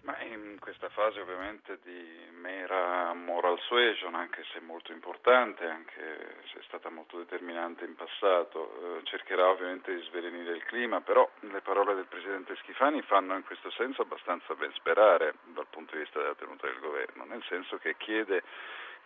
[0.04, 2.06] Ma in questa fase ovviamente di
[2.40, 9.00] mera moral suasion, anche se molto importante, anche se è stata molto determinante in passato,
[9.00, 13.44] eh, cercherà ovviamente di svelenire il clima, però le parole del Presidente Schifani fanno in
[13.44, 17.78] questo senso abbastanza ben sperare dal punto di vista della tenuta del governo, nel senso
[17.78, 18.44] che chiede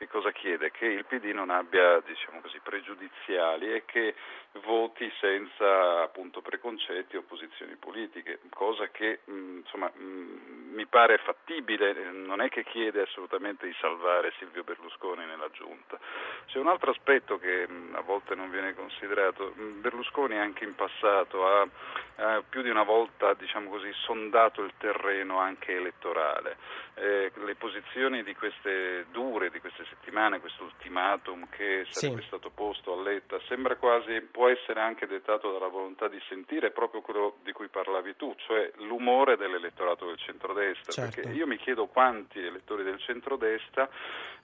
[0.01, 0.71] che cosa chiede?
[0.71, 4.15] Che il PD non abbia diciamo così, pregiudiziali e che
[4.63, 11.93] voti senza appunto, preconcetti o posizioni politiche, cosa che mh, insomma, mh, mi pare fattibile,
[12.11, 15.99] non è che chiede assolutamente di salvare Silvio Berlusconi nella giunta.
[16.47, 21.45] C'è un altro aspetto che mh, a volte non viene considerato, Berlusconi anche in passato
[21.45, 21.67] ha,
[22.15, 26.57] ha più di una volta diciamo così, sondato il terreno anche elettorale,
[26.95, 32.27] eh, le posizioni di queste dure, di queste settimane, questo ultimatum che sarebbe sì.
[32.27, 37.01] stato posto a Letta, sembra quasi, può essere anche dettato dalla volontà di sentire proprio
[37.01, 41.21] quello di cui parlavi tu, cioè l'umore dell'elettorato del centrodestra, certo.
[41.21, 43.87] perché io mi chiedo quanti elettori del centrodestra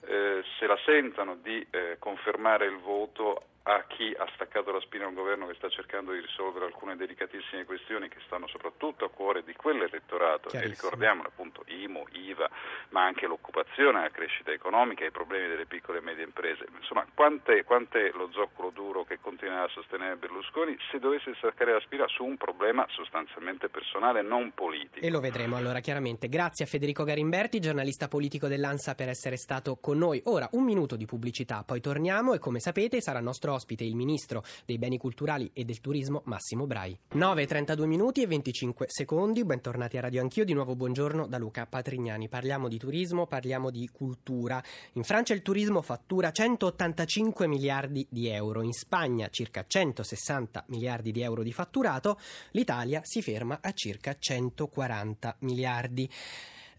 [0.06, 5.04] eh, se la sentano di eh, confermare il voto a chi ha staccato la spina
[5.04, 9.10] a un governo che sta cercando di risolvere alcune delicatissime questioni che stanno soprattutto a
[9.10, 12.48] cuore di quell'elettorato e ricordiamo appunto IMO, IVA,
[12.90, 16.64] ma anche l'occupazione, la crescita economica, i problemi delle piccole e medie imprese.
[16.78, 21.80] Insomma, quante, quante lo zoccolo duro che continuerà a sostenere Berlusconi se dovesse staccare la
[21.80, 25.04] spina su un problema sostanzialmente personale, non politico.
[25.04, 26.28] E lo vedremo allora chiaramente.
[26.30, 30.22] Grazie a Federico Garimberti, giornalista politico dell'ANSA per essere stato con noi.
[30.24, 34.44] Ora un minuto di pubblicità, poi torniamo e come sapete sarà nostro ospite il ministro
[34.64, 36.96] dei beni culturali e del turismo Massimo Brai.
[37.14, 42.28] 9.32 minuti e 25 secondi, bentornati a Radio Anch'io, di nuovo buongiorno da Luca Patrignani.
[42.28, 44.62] Parliamo di turismo, parliamo di cultura.
[44.92, 51.22] In Francia il turismo fattura 185 miliardi di euro, in Spagna circa 160 miliardi di
[51.22, 52.18] euro di fatturato,
[52.52, 56.08] l'Italia si ferma a circa 140 miliardi.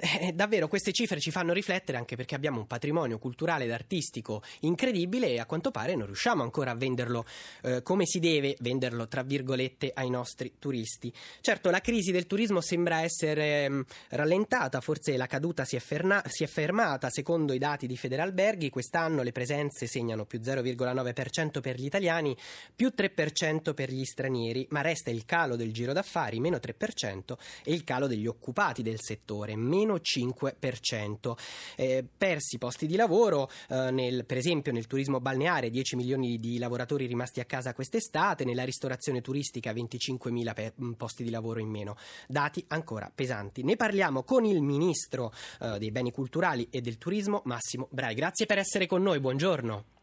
[0.02, 4.42] Eh, davvero queste cifre ci fanno riflettere anche perché abbiamo un patrimonio culturale ed artistico
[4.62, 7.26] incredibile e a quanto pare non riusciamo ancora a venderlo
[7.64, 11.12] eh, come si deve, venderlo tra virgolette ai nostri turisti.
[11.42, 13.82] Certo, la crisi del turismo sembra essere mh, mm,
[14.12, 18.70] rallentata, forse la caduta si è, ferna- si è fermata, secondo i dati di Federalberghi
[18.70, 22.38] quest'anno le presenze segnano più 0,9% per gli italiani,
[22.74, 27.74] più 3% per gli stranieri, ma resta il calo del giro d'affari, meno 3%, e
[27.74, 31.36] il calo degli occupati del settore, meno meno 5%.
[31.76, 36.60] Eh, persi posti di lavoro, eh, nel, per esempio nel turismo balneare 10 milioni di
[36.60, 41.70] lavoratori rimasti a casa quest'estate, nella ristorazione turistica 25 mila mm, posti di lavoro in
[41.70, 41.98] meno.
[42.28, 43.64] Dati ancora pesanti.
[43.64, 48.14] Ne parliamo con il ministro eh, dei beni culturali e del turismo Massimo Brai.
[48.14, 49.99] Grazie per essere con noi, buongiorno.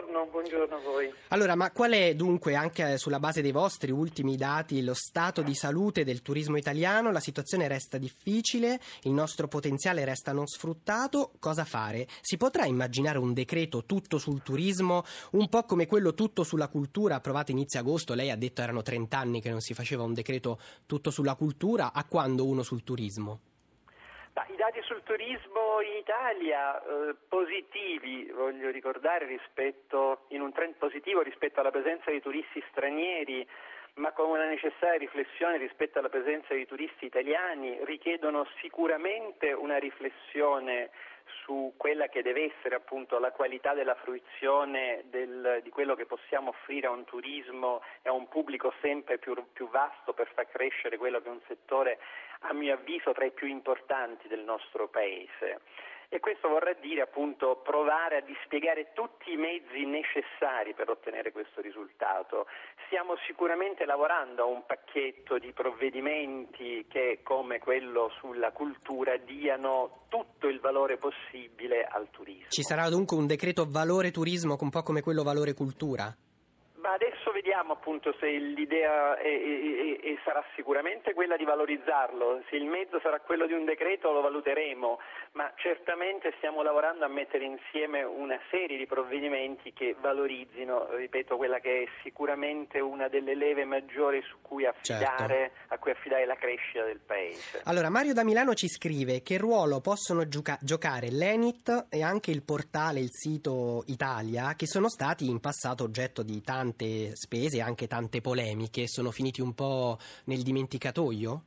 [0.00, 1.12] Buongiorno, buongiorno, a voi.
[1.28, 5.54] Allora, ma qual è dunque, anche sulla base dei vostri ultimi dati, lo stato di
[5.54, 7.10] salute del turismo italiano?
[7.10, 11.32] La situazione resta difficile, il nostro potenziale resta non sfruttato.
[11.38, 12.06] Cosa fare?
[12.22, 17.16] Si potrà immaginare un decreto tutto sul turismo, un po' come quello tutto sulla cultura
[17.16, 18.14] approvato inizio agosto?
[18.14, 21.92] Lei ha detto erano 30 anni che non si faceva un decreto tutto sulla cultura,
[21.92, 23.49] a quando uno sul turismo?
[25.10, 32.12] Turismo in Italia eh, positivi, voglio ricordare, rispetto, in un trend positivo rispetto alla presenza
[32.12, 33.44] di turisti stranieri,
[33.94, 40.90] ma con una necessaria riflessione rispetto alla presenza di turisti italiani, richiedono sicuramente una riflessione
[41.44, 46.50] su quella che deve essere appunto la qualità della fruizione del, di quello che possiamo
[46.50, 50.96] offrire a un turismo e a un pubblico sempre più, più vasto per far crescere
[50.96, 51.98] quello che è un settore
[52.40, 55.60] a mio avviso tra i più importanti del nostro Paese.
[56.12, 61.60] E questo vorrà dire appunto provare a dispiegare tutti i mezzi necessari per ottenere questo
[61.60, 62.46] risultato.
[62.86, 70.48] Stiamo sicuramente lavorando a un pacchetto di provvedimenti che come quello sulla cultura diano tutto
[70.48, 72.48] il valore possibile al turismo.
[72.48, 76.12] Ci sarà dunque un decreto valore turismo un po' come quello valore cultura?
[76.80, 82.56] Ma adesso vediamo appunto se l'idea è, è, è, sarà sicuramente quella di valorizzarlo, se
[82.56, 84.98] il mezzo sarà quello di un decreto lo valuteremo,
[85.32, 91.58] ma certamente stiamo lavorando a mettere insieme una serie di provvedimenti che valorizzino, ripeto, quella
[91.58, 95.74] che è sicuramente una delle leve maggiori su cui affidare, certo.
[95.74, 97.60] a cui affidare la crescita del paese.
[97.64, 102.42] Allora Mario da Milano ci scrive che ruolo possono gioca- giocare l'Enit e anche il
[102.42, 107.60] portale, il sito Italia, che sono stati in passato oggetto di tanti tante spese e
[107.60, 111.42] anche tante polemiche, sono finiti un po' nel dimenticatoio?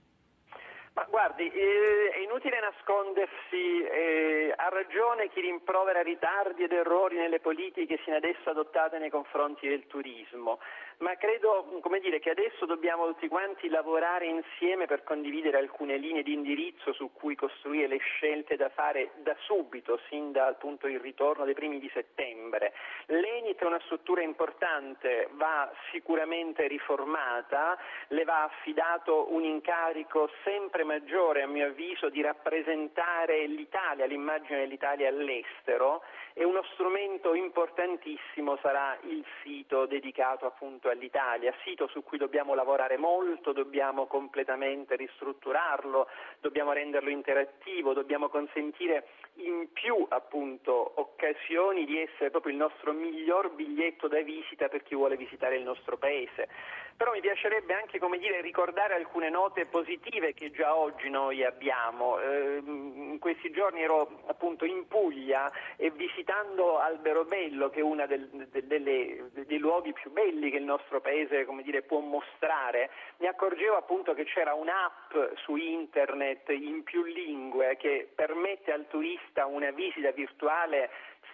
[0.94, 8.00] Ma guardi, eh, inutile nascondersi, eh, ha ragione chi rimprovera ritardi ed errori nelle politiche
[8.04, 10.58] sino adesso adottate nei confronti del turismo
[11.04, 16.34] ma credo dire, che adesso dobbiamo tutti quanti lavorare insieme per condividere alcune linee di
[16.34, 21.46] indirizzo su cui costruire le scelte da fare da subito, sin dal punto il ritorno
[21.46, 22.74] dei primi di settembre.
[23.06, 31.42] L'Enit è una struttura importante, va sicuramente riformata, le va affidato un incarico sempre maggiore
[31.42, 36.02] a mio avviso di rappresentare l'Italia, l'immagine dell'Italia all'estero
[36.34, 42.98] e uno strumento importantissimo sarà il sito dedicato appunto all'Italia, sito su cui dobbiamo lavorare
[42.98, 46.08] molto, dobbiamo completamente ristrutturarlo,
[46.40, 53.52] dobbiamo renderlo interattivo, dobbiamo consentire in più appunto occasioni di essere proprio il nostro miglior
[53.52, 56.48] biglietto da visita per chi vuole visitare il nostro paese.
[56.96, 62.13] Però mi piacerebbe anche dire, ricordare alcune note positive che già oggi noi abbiamo.
[62.20, 69.58] Eh, in questi giorni ero appunto in Puglia e visitando Alberobello, che è uno dei
[69.58, 74.54] luoghi più belli che il nostro paese dire, può mostrare, mi accorgevo appunto che c'era
[74.54, 80.90] un'app su internet in più lingue che permette al turista una visita virtuale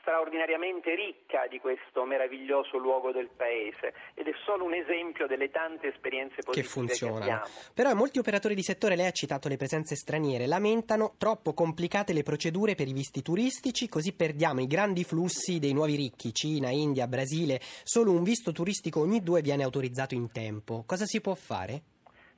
[0.09, 5.89] straordinariamente ricca di questo meraviglioso luogo del paese ed è solo un esempio delle tante
[5.89, 7.43] esperienze positive che funzionano.
[7.43, 12.13] Che Però molti operatori di settore, lei ha citato le presenze straniere, lamentano troppo complicate
[12.13, 16.71] le procedure per i visti turistici, così perdiamo i grandi flussi dei nuovi ricchi, Cina,
[16.71, 20.83] India, Brasile, solo un visto turistico ogni due viene autorizzato in tempo.
[20.87, 21.88] Cosa si può fare?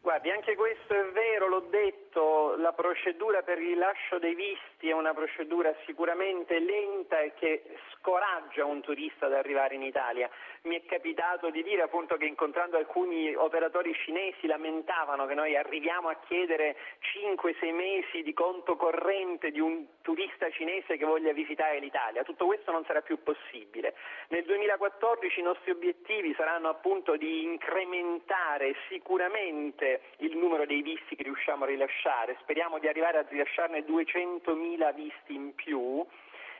[0.02, 4.94] Guardi, anche questo è vero, l'ho detto, la procedura per il rilascio dei visti è
[4.94, 7.62] una procedura sicuramente lenta e che
[7.94, 10.28] scoraggia un turista ad arrivare in Italia.
[10.64, 16.10] Mi è capitato di dire appunto che incontrando alcuni operatori cinesi lamentavano che noi arriviamo
[16.10, 16.76] a chiedere
[17.16, 22.24] 5-6 mesi di conto corrente di un turista cinese che voglia visitare l'Italia.
[22.24, 23.94] Tutto questo non sarà più possibile.
[24.30, 31.24] Nel 2014 i nostri obiettivi saranno appunto di incrementare sicuramente il numero dei visti che
[31.24, 36.06] riusciamo a rilasciare, speriamo di arrivare a rilasciarne 200.000 visti in più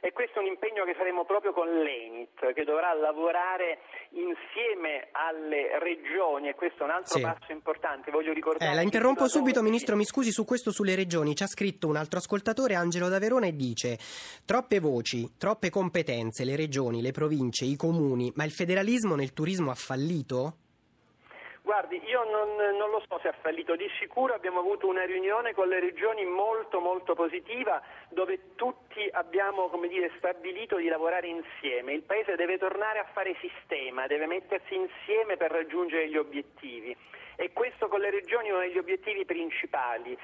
[0.04, 5.78] e questo è un impegno che faremo proprio con l'Enit, che dovrà lavorare insieme alle
[5.78, 7.22] regioni e questo è un altro sì.
[7.22, 8.10] passo importante.
[8.10, 8.72] Voglio ricordare.
[8.72, 11.36] Eh, la interrompo subito, Ministro, mi scusi su questo sulle regioni.
[11.36, 14.00] Ci ha scritto un altro ascoltatore, Angelo da Verona, e dice:
[14.44, 19.70] troppe voci, troppe competenze, le regioni, le province, i comuni, ma il federalismo nel turismo
[19.70, 20.61] ha fallito?
[21.64, 25.54] Guardi, io non, non, lo so se ha fallito, di sicuro abbiamo avuto una riunione
[25.54, 31.94] con le regioni molto molto positiva dove tutti abbiamo dire, stabilito di lavorare insieme.
[31.94, 36.98] Il Paese deve tornare a fare sistema, deve mettersi insieme per raggiungere gli obiettivi
[37.36, 40.18] e questo con le regioni è uno degli obiettivi principali.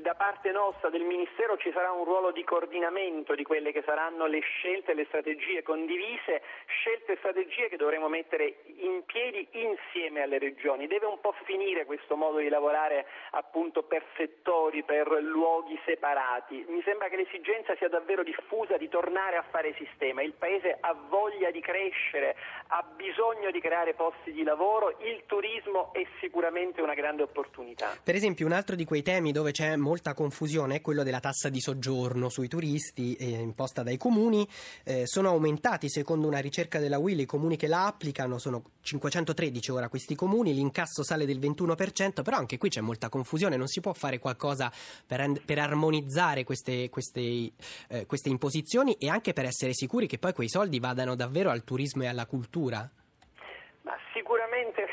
[0.00, 4.26] Da parte nostra del Ministero ci sarà un ruolo di coordinamento di quelle che saranno
[4.26, 10.22] le scelte e le strategie condivise, scelte e strategie che dovremo mettere in piedi insieme
[10.22, 10.86] alle regioni.
[10.86, 16.64] Deve un po' finire questo modo di lavorare appunto per settori, per luoghi separati.
[16.68, 20.22] Mi sembra che l'esigenza sia davvero diffusa di tornare a fare sistema.
[20.22, 22.36] Il Paese ha voglia di crescere,
[22.68, 27.96] ha bisogno di creare posti di lavoro, il turismo è sicuramente sicuramente una grande opportunità.
[28.02, 31.48] Per esempio, un altro di quei temi dove c'è molta confusione è quello della tassa
[31.48, 34.46] di soggiorno sui turisti eh, imposta dai comuni.
[34.84, 39.70] Eh, sono aumentati, secondo una ricerca della Will, i comuni che la applicano sono 513
[39.70, 43.80] ora questi comuni, l'incasso sale del 21%, però anche qui c'è molta confusione, non si
[43.80, 44.72] può fare qualcosa
[45.06, 47.52] per, per armonizzare queste, queste,
[47.88, 51.62] eh, queste imposizioni e anche per essere sicuri che poi quei soldi vadano davvero al
[51.62, 52.90] turismo e alla cultura?
[53.82, 54.86] Ma sicuramente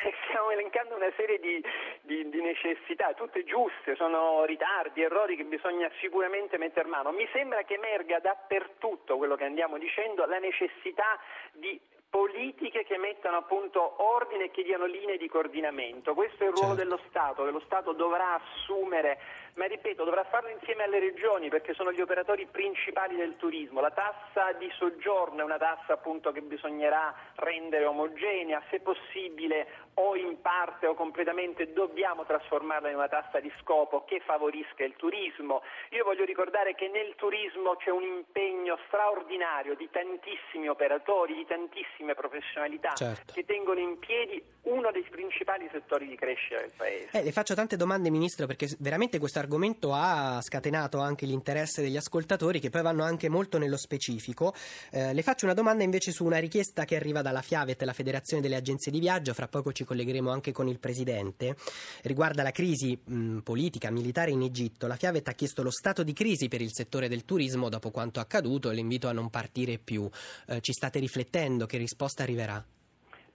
[0.57, 1.63] elencando una serie di,
[2.01, 7.11] di, di, necessità, tutte giuste, sono ritardi, errori che bisogna sicuramente mettere mano.
[7.11, 11.19] Mi sembra che emerga dappertutto quello che andiamo dicendo, la necessità
[11.53, 11.79] di
[12.09, 16.13] politiche che mettano appunto ordine e che diano linee di coordinamento.
[16.13, 16.83] Questo è il ruolo certo.
[16.83, 19.19] dello Stato, che lo Stato dovrà assumere,
[19.57, 23.81] ma ripeto, dovrà farlo insieme alle regioni perché sono gli operatori principali del turismo.
[23.81, 30.15] La tassa di soggiorno è una tassa appunto che bisognerà rendere omogenea, se possibile o
[30.15, 35.63] in parte o completamente dobbiamo trasformarla in una tassa di scopo che favorisca il turismo.
[35.89, 42.13] Io voglio ricordare che nel turismo c'è un impegno straordinario di tantissimi operatori, di tantissime
[42.13, 43.33] professionalità certo.
[43.33, 47.17] che tengono in piedi uno dei principali settori di crescita del Paese.
[47.17, 51.95] Eh, le faccio tante domande, Ministro, perché veramente questo argomento ha scatenato anche l'interesse degli
[51.95, 54.53] ascoltatori che poi vanno anche molto nello specifico.
[54.91, 58.41] Eh, le faccio una domanda invece su una richiesta che arriva dalla Fiavet, la Federazione
[58.41, 61.55] delle Agenzie di Viaggio, fra poco ci collegheremo anche con il Presidente,
[62.03, 64.85] riguarda la crisi mh, politica, militare in Egitto.
[64.85, 68.19] La Fiavet ha chiesto lo stato di crisi per il settore del turismo dopo quanto
[68.19, 70.09] accaduto e l'invito a non partire più.
[70.47, 71.65] Eh, ci state riflettendo?
[71.65, 72.63] Che risposta arriverà?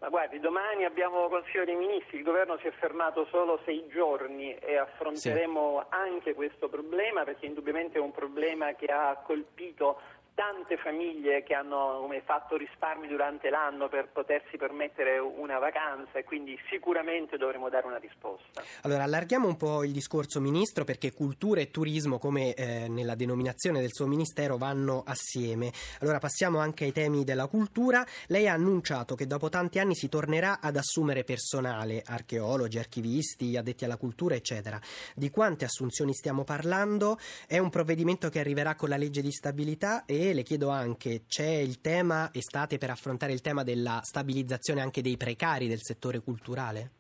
[0.03, 4.53] Ma guardi, domani abbiamo Consiglio dei Ministri, il governo si è fermato solo sei giorni
[4.57, 5.87] e affronteremo sì.
[5.95, 10.01] anche questo problema perché indubbiamente è un problema che ha colpito
[10.35, 16.59] tante famiglie che hanno fatto risparmi durante l'anno per potersi permettere una vacanza e quindi
[16.71, 18.63] sicuramente dovremo dare una risposta.
[18.83, 23.81] Allora allarghiamo un po' il discorso Ministro perché cultura e turismo come eh, nella denominazione
[23.81, 25.73] del suo Ministero vanno assieme.
[26.01, 28.05] Allora passiamo anche ai temi della cultura.
[28.29, 33.85] Lei ha annunciato che dopo tanti anni si tornerà ad assumere personale, archeologi, archivisti, addetti
[33.85, 34.81] alla cultura eccetera.
[35.15, 37.19] Di quante assunzioni stiamo parlando?
[37.47, 41.59] È un provvedimento che arriverà con la legge di stabilità e le chiedo anche, c'è
[41.59, 46.91] il tema, estate per affrontare il tema della stabilizzazione anche dei precari del settore culturale?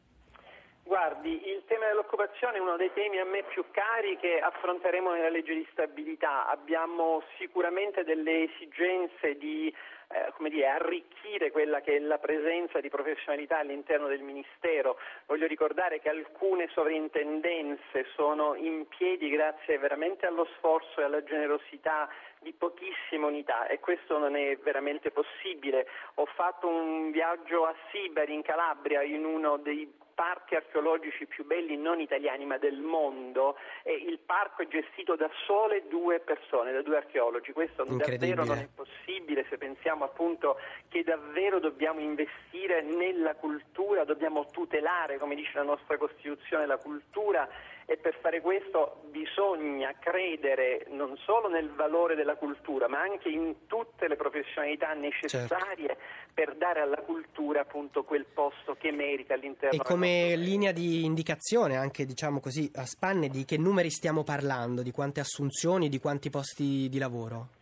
[0.82, 5.30] Guardi, il tema dell'occupazione è uno dei temi a me più cari che affronteremo nella
[5.30, 6.50] legge di stabilità.
[6.50, 9.72] Abbiamo sicuramente delle esigenze di
[10.12, 14.98] eh, come dire, arricchire quella che è la presenza di professionalità all'interno del Ministero.
[15.26, 22.08] Voglio ricordare che alcune sovrintendenze sono in piedi grazie veramente allo sforzo e alla generosità
[22.40, 25.86] di pochissime unità e questo non è veramente possibile.
[26.14, 31.76] Ho fatto un viaggio a Sibari in Calabria in uno dei parchi archeologici più belli
[31.76, 36.82] non italiani ma del mondo e il parco è gestito da sole due persone, da
[36.82, 37.52] due archeologi.
[37.52, 44.46] Questo davvero non è possibile se pensiamo appunto che davvero dobbiamo investire nella cultura, dobbiamo
[44.50, 47.48] tutelare, come dice la nostra Costituzione, la cultura
[47.86, 53.66] e per fare questo bisogna credere non solo nel valore della cultura ma anche in
[53.66, 56.02] tutte le professionalità necessarie certo.
[56.32, 61.76] per dare alla cultura appunto quel posto che merita all'interno E come linea di indicazione
[61.76, 66.30] anche diciamo così a spanne di che numeri stiamo parlando, di quante assunzioni, di quanti
[66.30, 67.60] posti di lavoro?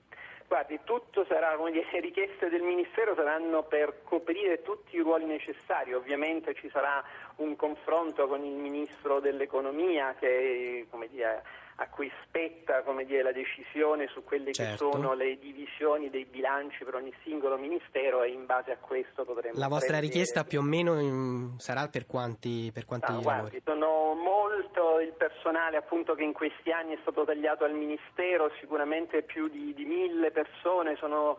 [0.51, 5.24] Guardi, tutto sarà, come dire, le richieste del Ministero saranno per coprire tutti i ruoli
[5.24, 7.01] necessari, ovviamente ci sarà
[7.36, 11.44] un confronto con il Ministro dell'Economia che come dire,
[11.82, 14.90] a cui spetta dire, la decisione su quelle certo.
[14.90, 19.24] che sono le divisioni dei bilanci per ogni singolo ministero e in base a questo
[19.24, 19.58] potremo...
[19.58, 20.12] La vostra prendere...
[20.12, 21.54] richiesta più o meno in...
[21.58, 26.70] sarà per quanti, per quanti no, guardi, sono molto il personale appunto che in questi
[26.70, 31.38] anni è stato tagliato al ministero, sicuramente più di, di mille persone sono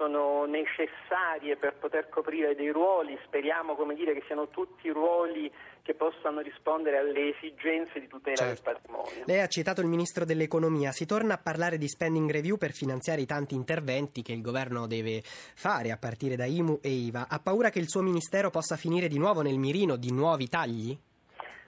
[0.00, 6.40] sono necessarie per poter coprire dei ruoli, speriamo dire, che siano tutti ruoli che possano
[6.40, 8.62] rispondere alle esigenze di tutela certo.
[8.62, 9.24] del patrimonio.
[9.26, 13.20] Lei ha citato il Ministro dell'Economia, si torna a parlare di spending review per finanziare
[13.20, 17.26] i tanti interventi che il governo deve fare a partire da IMU e IVA.
[17.28, 20.96] Ha paura che il suo Ministero possa finire di nuovo nel mirino di nuovi tagli?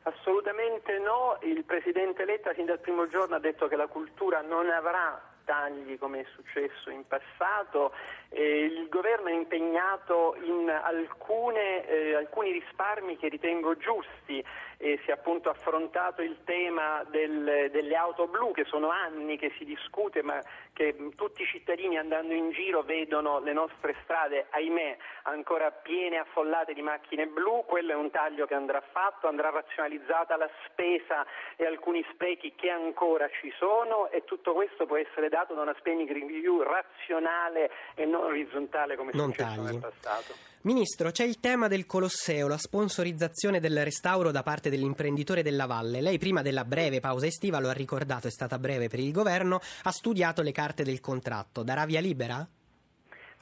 [0.05, 4.71] Assolutamente no, il Presidente Letta sin dal primo giorno ha detto che la cultura non
[4.71, 7.93] avrà tagli come è successo in passato.
[8.29, 14.45] Eh, il governo è impegnato in alcune, eh, alcuni risparmi che ritengo giusti
[14.83, 19.53] e si è appunto affrontato il tema del, delle auto blu che sono anni che
[19.57, 24.97] si discute ma che tutti i cittadini andando in giro vedono le nostre strade, ahimè,
[25.25, 30.37] ancora piene affollate di macchine blu, quello è un taglio che andrà fatto, andrà razionalizzata
[30.37, 31.25] la spesa
[31.55, 35.77] e alcuni sprechi che ancora ci sono e tutto questo può essere dato da una
[35.79, 40.52] spending review razionale e non orizzontale come è successo nel passato.
[40.65, 46.01] Ministro, c'è il tema del Colosseo, la sponsorizzazione del restauro da parte dell'imprenditore della Valle.
[46.01, 49.59] Lei prima della breve pausa estiva, lo ha ricordato, è stata breve per il governo,
[49.83, 51.65] ha studiato le carte del contratto.
[51.65, 52.47] Darà via libera?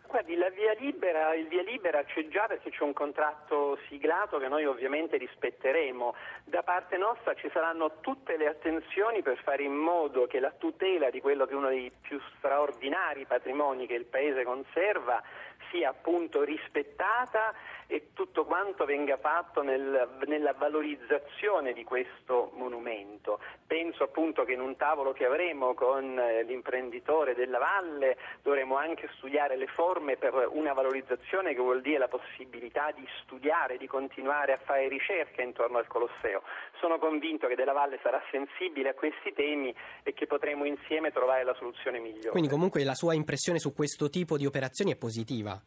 [0.07, 4.65] Guardi, via libera, il via libera c'è già perché c'è un contratto siglato che noi
[4.67, 6.15] ovviamente rispetteremo.
[6.45, 11.11] Da parte nostra ci saranno tutte le attenzioni per fare in modo che la tutela
[11.11, 15.23] di quello che è uno dei più straordinari patrimoni che il Paese conserva
[15.71, 17.55] sia appunto rispettata
[17.91, 23.41] e tutto quanto venga fatto nel, nella valorizzazione di questo monumento.
[23.67, 29.11] Penso appunto che in un tavolo che avremo con eh, l'imprenditore della Valle dovremo anche
[29.17, 34.53] studiare le forme per una valorizzazione che vuol dire la possibilità di studiare, di continuare
[34.53, 36.43] a fare ricerca intorno al Colosseo.
[36.79, 39.75] Sono convinto che della Valle sarà sensibile a questi temi
[40.05, 42.31] e che potremo insieme trovare la soluzione migliore.
[42.31, 45.61] Quindi comunque la sua impressione su questo tipo di operazioni è positiva?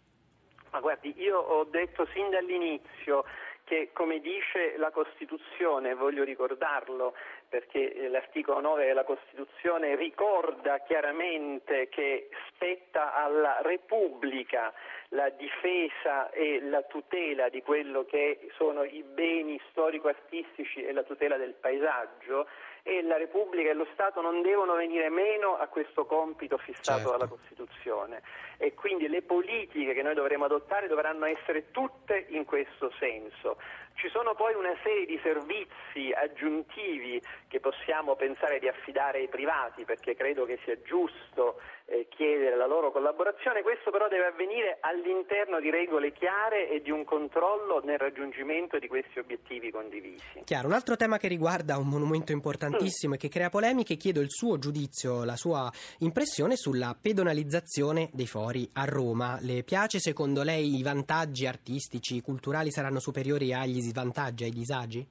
[0.73, 3.23] Ma guardi, io ho detto sin dall'inizio
[3.63, 7.13] che come dice la Costituzione, voglio ricordarlo
[7.47, 14.73] perché eh, l'articolo 9 della Costituzione ricorda chiaramente che spetta alla Repubblica
[15.09, 21.37] la difesa e la tutela di quello che sono i beni storico-artistici e la tutela
[21.37, 22.47] del paesaggio
[22.83, 27.11] e la Repubblica e lo Stato non devono venire meno a questo compito fissato certo.
[27.11, 28.21] dalla Costituzione
[28.57, 33.57] e quindi le politiche che noi dovremo adottare dovranno essere tutte in questo senso.
[33.95, 39.85] Ci sono poi una serie di servizi aggiuntivi che possiamo pensare di affidare ai privati
[39.85, 45.59] perché credo che sia giusto eh, chiedere la loro collaborazione, questo però deve avvenire all'interno
[45.59, 50.41] di regole chiare e di un controllo nel raggiungimento di questi obiettivi condivisi.
[50.43, 53.15] Chiaro, un altro tema che riguarda un monumento importantissimo mm.
[53.15, 58.67] e che crea polemiche, chiedo il suo giudizio, la sua impressione sulla pedonalizzazione dei fori
[58.73, 59.37] a Roma.
[59.41, 65.07] Le piace secondo lei i vantaggi artistici, culturali saranno superiori agli svantaggi, ai disagi?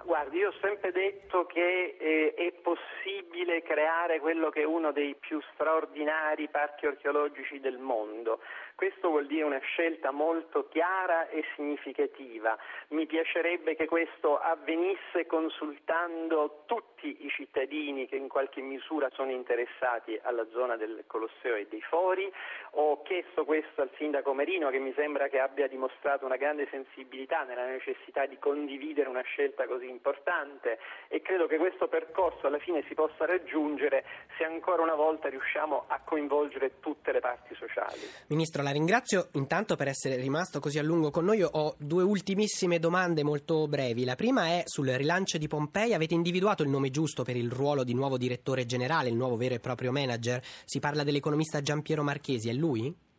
[0.00, 5.14] Guardi, io ho sempre detto che eh, è possibile creare quello che è uno dei
[5.14, 8.40] più straordinari parchi archeologici del mondo.
[8.74, 12.56] Questo vuol dire una scelta molto chiara e significativa.
[12.88, 20.18] Mi piacerebbe che questo avvenisse consultando tutti i cittadini che in qualche misura sono interessati
[20.22, 22.32] alla zona del Colosseo e dei Fori.
[22.72, 27.44] Ho chiesto questo al sindaco Merino che mi sembra che abbia dimostrato una grande sensibilità
[27.44, 30.78] nella necessità di condividere una scelta così importante
[31.08, 34.04] e credo che questo percorso alla fine si possa raggiungere
[34.36, 38.00] se ancora una volta riusciamo a coinvolgere tutte le parti sociali.
[38.28, 41.42] Ministro, la ringrazio intanto per essere rimasto così a lungo con noi.
[41.42, 44.04] Ho due ultimissime domande molto brevi.
[44.04, 45.94] La prima è sul rilancio di Pompei.
[45.94, 49.54] Avete individuato il nome giusto per il ruolo di nuovo direttore generale, il nuovo vero
[49.54, 50.40] e proprio manager?
[50.64, 53.10] Si parla dell'economista Giampiero Marchesi, è lui?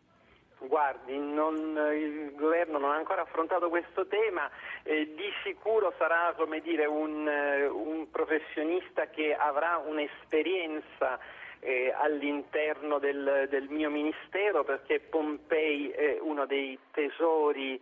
[0.68, 4.50] Guardi, non, il governo non ha ancora affrontato questo tema,
[4.84, 11.20] eh, di sicuro sarà dire, un, eh, un professionista che avrà un'esperienza
[11.60, 17.80] eh, all'interno del, del, mio ministero perché Pompei è uno dei tesori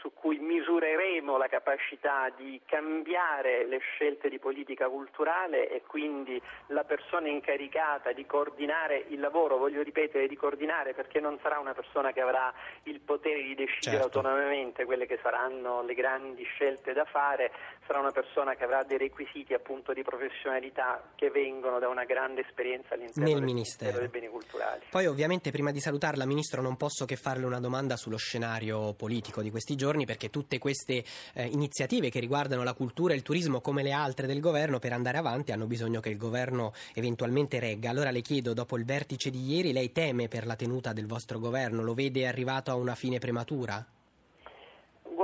[0.00, 6.84] su cui misureremo la capacità di cambiare le scelte di politica culturale e quindi la
[6.84, 12.12] persona incaricata di coordinare il lavoro, voglio ripetere di coordinare perché non sarà una persona
[12.12, 12.52] che avrà
[12.84, 14.18] il potere di decidere certo.
[14.18, 17.52] autonomamente quelle che saranno le grandi scelte da fare,
[17.86, 22.42] sarà una persona che avrà dei requisiti appunto di professionalità che vengono da una grande
[22.42, 24.82] esperienza all'interno Nel del Ministero dei Beni Culturali.
[24.90, 29.42] Poi ovviamente prima di salutarla Ministro non posso che farle una domanda sullo scenario politico
[29.42, 31.04] di questi giorni giorni perché tutte queste
[31.34, 34.94] eh, iniziative che riguardano la cultura e il turismo come le altre del governo per
[34.94, 37.90] andare avanti hanno bisogno che il governo eventualmente regga.
[37.90, 41.38] Allora le chiedo, dopo il vertice di ieri, lei teme per la tenuta del vostro
[41.38, 41.82] governo?
[41.82, 43.86] Lo vede arrivato a una fine prematura?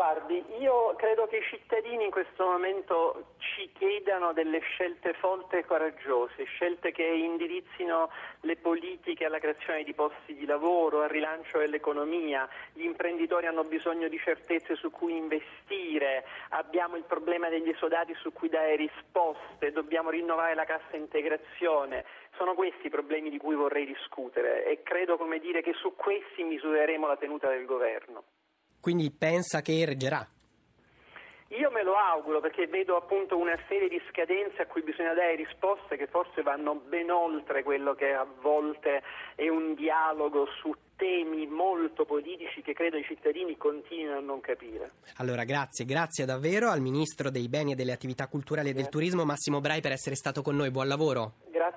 [0.00, 5.66] Guardi, io credo che i cittadini in questo momento ci chiedano delle scelte forti e
[5.66, 8.08] coraggiose, scelte che indirizzino
[8.40, 12.48] le politiche alla creazione di posti di lavoro, al rilancio dell'economia.
[12.72, 18.32] Gli imprenditori hanno bisogno di certezze su cui investire, abbiamo il problema degli esodati su
[18.32, 22.06] cui dare risposte, dobbiamo rinnovare la cassa integrazione.
[22.38, 27.06] Sono questi i problemi di cui vorrei discutere e credo dire, che su questi misureremo
[27.06, 28.39] la tenuta del governo.
[28.80, 30.26] Quindi pensa che reggerà?
[31.52, 35.34] Io me lo auguro perché vedo appunto una serie di scadenze a cui bisogna dare
[35.34, 39.02] risposte che forse vanno ben oltre quello che a volte
[39.34, 44.92] è un dialogo su temi molto politici che credo i cittadini continuino a non capire.
[45.16, 49.24] Allora grazie, grazie davvero al Ministro dei Beni e delle Attività Culturali e del Turismo
[49.24, 51.32] Massimo Brai per essere stato con noi, buon lavoro.
[51.50, 51.69] Grazie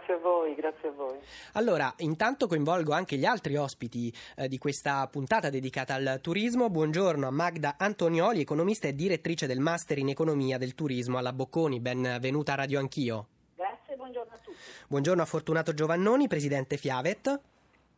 [0.53, 1.17] voi, grazie a voi.
[1.53, 6.69] Allora, intanto coinvolgo anche gli altri ospiti eh, di questa puntata dedicata al turismo.
[6.69, 11.79] Buongiorno a Magda Antonioli, economista e direttrice del Master in Economia del Turismo alla Bocconi.
[11.79, 13.27] Benvenuta a Radio Anch'io.
[13.55, 14.57] Grazie, buongiorno a tutti.
[14.87, 17.39] Buongiorno a Fortunato Giovannoni, presidente Fiavet.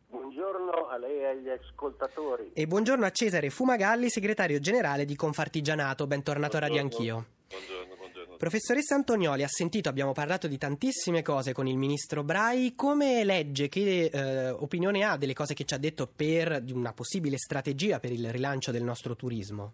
[0.08, 2.50] Buongiorno a lei e agli ascoltatori.
[2.54, 6.06] E buongiorno a Cesare Fumagalli, segretario generale di Confartigianato.
[6.06, 7.24] Bentornato a Radio Anch'io.
[7.48, 7.95] Buongiorno, buongiorno.
[8.36, 12.74] Professoressa Antonioli, ha sentito, abbiamo parlato di tantissime cose con il ministro Brai.
[12.74, 17.38] Come legge, che eh, opinione ha delle cose che ci ha detto per una possibile
[17.38, 19.72] strategia per il rilancio del nostro turismo?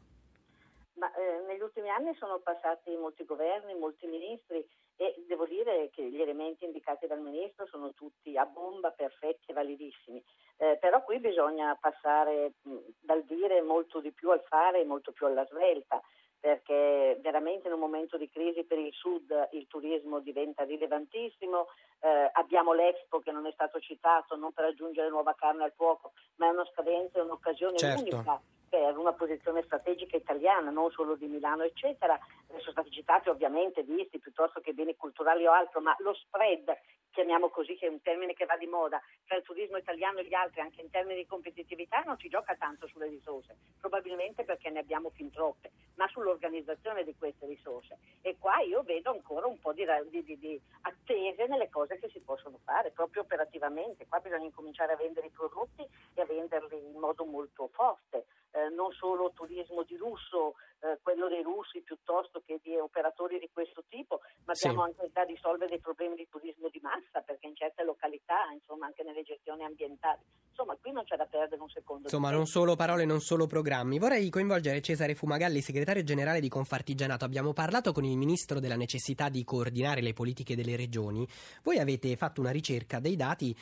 [0.94, 6.08] Ma eh, negli ultimi anni sono passati molti governi, molti ministri e devo dire che
[6.08, 10.22] gli elementi indicati dal Ministro sono tutti a bomba, perfetti e validissimi.
[10.58, 15.10] Eh, però qui bisogna passare mh, dal dire molto di più al fare e molto
[15.10, 16.00] più alla svelta
[16.42, 21.68] perché veramente in un momento di crisi per il Sud il turismo diventa rilevantissimo,
[22.00, 26.10] eh, abbiamo l'Expo che non è stato citato non per aggiungere nuova carne al fuoco,
[26.36, 28.00] ma è una scadenza, è un'occasione Certo.
[28.00, 28.40] unica
[28.72, 32.18] per una posizione strategica italiana, non solo di Milano, eccetera.
[32.46, 36.74] Sono stati citati ovviamente visti piuttosto che beni culturali o altro, ma lo spread,
[37.10, 40.24] chiamiamo così, che è un termine che va di moda, tra il turismo italiano e
[40.24, 44.70] gli altri, anche in termini di competitività, non ci gioca tanto sulle risorse, probabilmente perché
[44.70, 47.98] ne abbiamo fin troppe, ma sull'organizzazione di queste risorse.
[48.22, 52.20] E qua io vedo ancora un po' di- di- di attese nelle cose che si
[52.20, 54.06] possono fare, proprio operativamente.
[54.08, 58.24] Qua bisogna incominciare a vendere i prodotti e a venderli in modo molto forte.
[58.52, 63.48] Eh, non solo turismo di lusso, eh, quello dei russi piuttosto che di operatori di
[63.52, 64.66] questo tipo, ma Sì.
[64.66, 68.86] abbiamo anche da risolvere dei problemi di turismo di massa, perché in certe località, insomma,
[68.86, 70.20] anche nelle gestioni ambientali.
[70.50, 72.02] Insomma, qui non c'è da perdere un secondo.
[72.02, 73.98] Insomma, non solo parole, non solo programmi.
[73.98, 77.24] Vorrei coinvolgere Cesare Fumagalli, segretario generale di Confartigianato.
[77.24, 81.26] Abbiamo parlato con il ministro della necessità di coordinare le politiche delle regioni.
[81.62, 83.56] Voi avete fatto una ricerca dei dati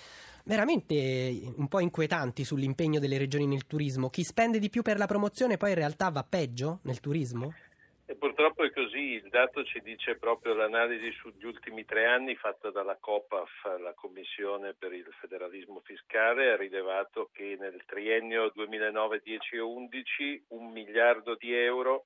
[0.44, 4.10] veramente un po' inquietanti sull'impegno delle regioni nel turismo.
[4.10, 7.09] Chi spende di più per la promozione poi in realtà va peggio nel turismo?
[8.06, 12.70] E purtroppo è così, il dato ci dice proprio l'analisi sugli ultimi tre anni fatta
[12.70, 19.54] dalla COPAF, la Commissione per il federalismo fiscale, ha rilevato che nel triennio 2009, 10
[19.54, 22.02] e 11 un miliardo di euro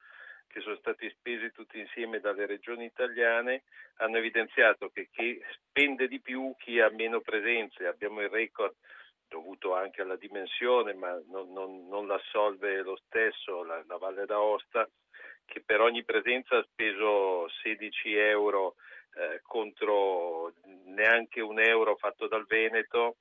[0.47, 3.63] che sono stati spesi tutti insieme dalle regioni italiane
[3.97, 8.75] hanno evidenziato che chi spende di più, chi ha meno presenze, abbiamo il record
[9.35, 14.89] dovuto anche alla dimensione, ma non, non- non l'assolve lo stesso la, la Valle d'Aosta,
[15.45, 18.77] che per ogni presenza ha speso 16 euro
[19.17, 20.53] eh, contro
[20.87, 23.17] neanche un euro fatto dal Veneto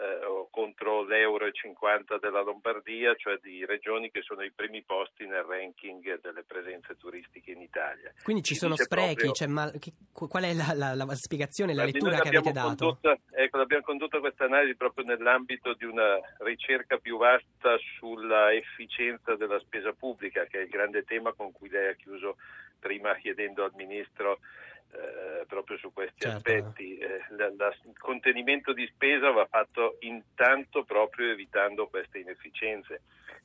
[0.00, 5.26] eh, contro l'euro e 50 della Lombardia, cioè di regioni che sono ai primi posti
[5.26, 8.12] nel ranking delle presenze turistiche in Italia.
[8.24, 11.74] Quindi ci Si sono sprechi, proprio- c'è mal- che- qual è la, la- la spiegazione,
[11.74, 12.96] la lettura che avete dato?
[12.98, 19.36] Condotta, ecco, l'abbiamo condotta questa analisi proprio nell'ambito di una ricerca più vasta sulla efficienza
[19.36, 22.36] della spesa pubblica, che è il grande tema con cui lei ha chiuso
[22.78, 24.38] prima chiedendo al Ministro
[24.92, 26.36] eh, proprio su questi Certo.
[26.36, 26.98] aspetti.
[26.98, 33.02] Eh, il contenimento di spesa va fatto intanto proprio evitando queste inefficienze.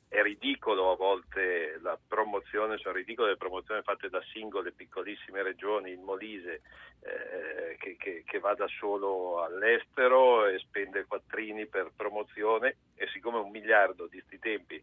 [0.08, 5.90] È ridicolo a volte la promozione, sono ridicole le promozioni fatte da singole piccolissime regioni,
[5.90, 6.62] il Molise
[7.00, 13.38] eh, che, che- che va da solo all'estero e spende quattrini per promozione e siccome
[13.38, 14.82] un miliardo di sti tempi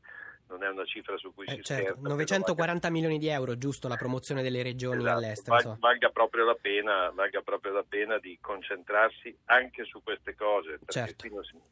[0.54, 3.58] non è una cifra su cui Eh, si certo, scherza, credo 940 milioni di euro,
[3.58, 5.56] giusto, la promozione delle regioni Esatto, all'estero.
[5.56, 5.78] val- so.
[5.80, 10.92] valga, proprio la pena, valga proprio la pena di concentrarsi anche su queste cose, perché
[10.92, 11.28] Certo.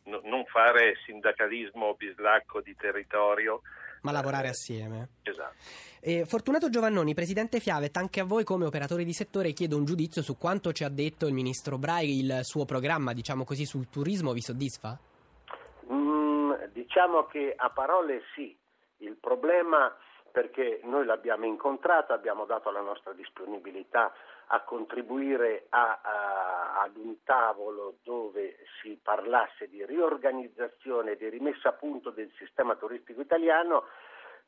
[0.05, 3.61] non, non fare sindacalismo bislacco di territorio.
[4.01, 5.09] Ma lavorare eh, assieme.
[5.21, 5.53] Esatto.
[5.99, 10.23] Eh, Fortunato Giovannoni, presidente Fiavet, anche a voi come operatori di settore chiedo un giudizio
[10.23, 14.33] su quanto ci ha detto il ministro Brai, il suo programma, diciamo così, sul turismo
[14.33, 14.99] vi soddisfa?
[15.91, 18.55] Mm, diciamo che a parole sì,
[19.01, 19.95] il problema
[20.31, 24.13] perché noi l'abbiamo incontrato, abbiamo dato la nostra disponibilità
[24.47, 31.73] a contribuire a- a- ad un tavolo dove si parlasse di riorganizzazione di rimessa a
[31.73, 33.85] punto del sistema turistico italiano.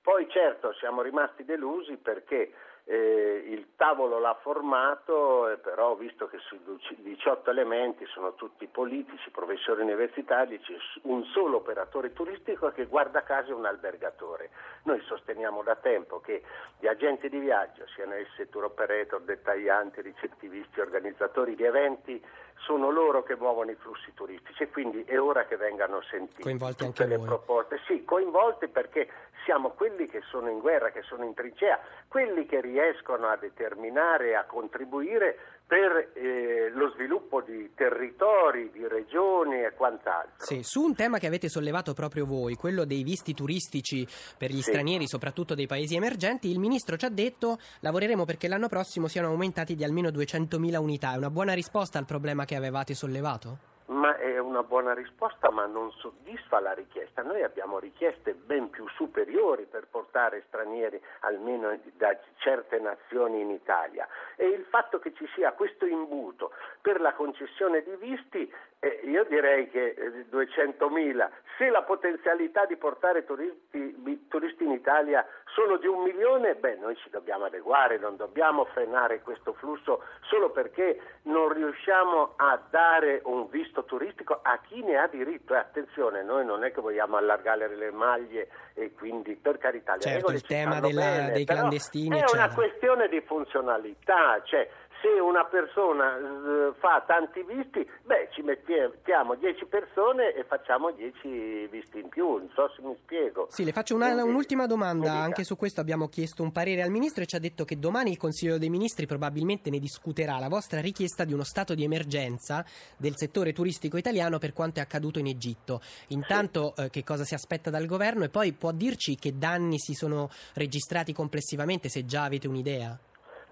[0.02, 2.54] Poi certo siamo rimasti delusi perché
[2.86, 6.60] eh, il tavolo l'ha formato, eh, però visto che sui
[6.98, 13.52] 18 elementi sono tutti politici, professori universitari, c'è un solo operatore turistico che guarda caso
[13.52, 14.50] è un albergatore.
[14.84, 16.44] Noi sosteniamo da tempo che
[16.80, 22.22] gli agenti di viaggio, siano essi tour operator, dettaglianti, ricettivisti, organizzatori di eventi,
[22.64, 26.86] sono loro che muovono i flussi turistici e quindi è ora che vengano sentiti Coinvolti
[26.86, 27.28] anche le voi.
[27.28, 27.80] proposte.
[27.86, 29.10] Sì, coinvolti perché
[29.44, 34.30] siamo quelli che sono in guerra, che sono in trincea, quelli che riescono a determinare
[34.30, 40.46] e a contribuire per eh, lo sviluppo di territori, di regioni e quant'altro.
[40.46, 44.08] Sì, su un tema che avete sollevato proprio voi, quello dei visti turistici
[44.38, 44.70] per gli Sì.
[44.70, 49.30] stranieri, soprattutto dei paesi emergenti, il ministro ci ha detto lavoreremo perché l'anno prossimo siano
[49.30, 51.14] aumentati di almeno 200.000 unità.
[51.14, 53.72] È una buona risposta al problema che avevate sollevato?
[53.88, 57.22] Ma è una buona risposta, ma non soddisfa la richiesta.
[57.22, 64.08] Noi abbiamo richieste ben più superiori per portare stranieri, almeno da certe nazioni in Italia.
[64.36, 69.24] E il fatto che ci sia questo imbuto per la concessione di visti, eh, io
[69.26, 75.88] direi che eh, 200.000, se la potenzialità di portare turisti, turisti in Italia sono di
[75.88, 81.54] un milione, beh, noi ci dobbiamo adeguare, non dobbiamo frenare questo flusso solo perché non
[81.54, 85.56] riusciamo a dare un visto turistico a chi ne ha diritto.
[85.56, 90.02] E attenzione, noi non è che vogliamo allargare le maglie e quindi per carità le
[90.02, 92.20] certo, regole il tema della, bene, dei clandestini.
[92.20, 92.46] È eccetera.
[92.46, 94.70] una questione di funzionalità, cioè
[95.04, 101.68] se una persona uh, fa tanti visti, beh, ci mettiamo 10 persone e facciamo 10
[101.68, 103.48] visti in più, non so se mi spiego.
[103.50, 106.90] Sì, le faccio una, Quindi, un'ultima domanda, anche su questo abbiamo chiesto un parere al
[106.90, 110.48] Ministro e ci ha detto che domani il Consiglio dei Ministri probabilmente ne discuterà la
[110.48, 112.64] vostra richiesta di uno stato di emergenza
[112.96, 115.82] del settore turistico italiano per quanto è accaduto in Egitto.
[116.10, 116.84] Intanto sì.
[116.84, 120.30] eh, che cosa si aspetta dal governo e poi può dirci che danni si sono
[120.54, 122.98] registrati complessivamente, se già avete un'idea?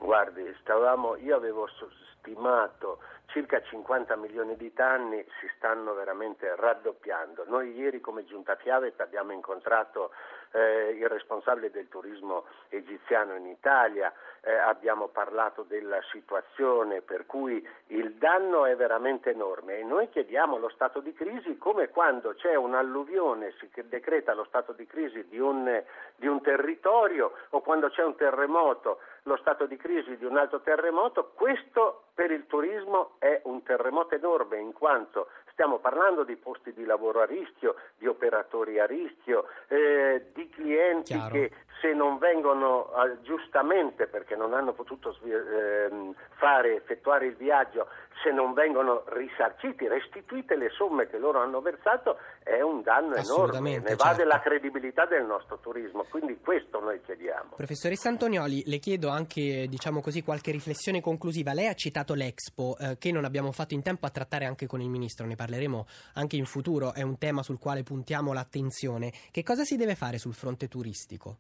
[0.01, 1.69] Guardi, stavamo, io avevo
[2.17, 7.43] stimato circa 50 milioni di danni, si stanno veramente raddoppiando.
[7.45, 10.09] Noi ieri come Giunta Fiavet abbiamo incontrato
[10.51, 17.65] eh, il responsabile del turismo egiziano in Italia, eh, abbiamo parlato della situazione per cui
[17.87, 22.55] il danno è veramente enorme e noi chiediamo lo stato di crisi come quando c'è
[22.55, 25.83] un'alluvione si decreta lo stato di crisi di un,
[26.15, 30.61] di un territorio o quando c'è un terremoto lo stato di crisi di un altro
[30.61, 35.27] terremoto, questo per il turismo è un terremoto enorme in quanto
[35.61, 41.13] stiamo parlando di posti di lavoro a rischio, di operatori a rischio, eh, di clienti
[41.13, 41.31] Chiaro.
[41.31, 47.89] che se non vengono eh, giustamente perché non hanno potuto eh, fare, effettuare il viaggio,
[48.23, 53.79] se non vengono risarciti, restituite le somme che loro hanno versato, è un danno enorme,
[53.79, 54.17] ne va certo.
[54.17, 57.55] della credibilità del nostro turismo, quindi questo noi chiediamo.
[57.55, 61.53] Professoressa Antonioli, le chiedo anche diciamo così, qualche riflessione conclusiva.
[61.53, 64.81] Lei ha citato l'Expo eh, che non abbiamo fatto in tempo a trattare anche con
[64.81, 65.85] il Ministro, ne parleremo
[66.15, 69.11] anche in futuro, è un tema sul quale puntiamo l'attenzione.
[69.31, 71.37] Che cosa si deve fare sul fronte turistico?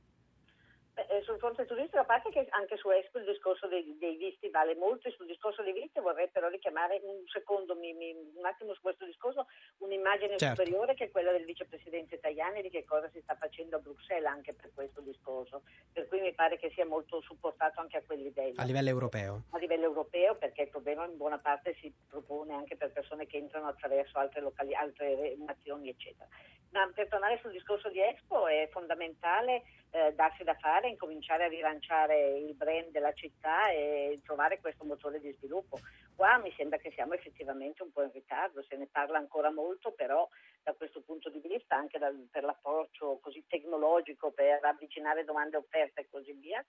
[2.11, 5.63] Parte che anche su Expo il discorso dei, dei visti vale molto e sul discorso
[5.63, 9.47] dei visti vorrei però richiamare un secondo, mi, mi, un attimo su questo discorso,
[9.77, 10.61] un'immagine certo.
[10.61, 14.29] superiore che è quella del vicepresidente Tajani di che cosa si sta facendo a Bruxelles
[14.29, 15.61] anche per questo discorso,
[15.93, 18.59] per cui mi pare che sia molto supportato anche a quel livello.
[18.59, 19.43] A livello europeo?
[19.51, 23.37] A livello europeo perché il problema in buona parte si propone anche per persone che
[23.37, 26.27] entrano attraverso altre, locali, altre nazioni eccetera.
[26.71, 31.47] Ma per tornare sul discorso di Expo è fondamentale eh, darsi da fare, incominciare a
[31.47, 35.79] rilanciare il brand della città e trovare questo motore di sviluppo.
[36.15, 39.91] Qua mi sembra che siamo effettivamente un po' in ritardo, se ne parla ancora molto,
[39.91, 40.27] però
[40.63, 45.59] da questo punto di vista, anche dal, per l'approccio così tecnologico per avvicinare domande e
[45.59, 46.63] offerte e così via,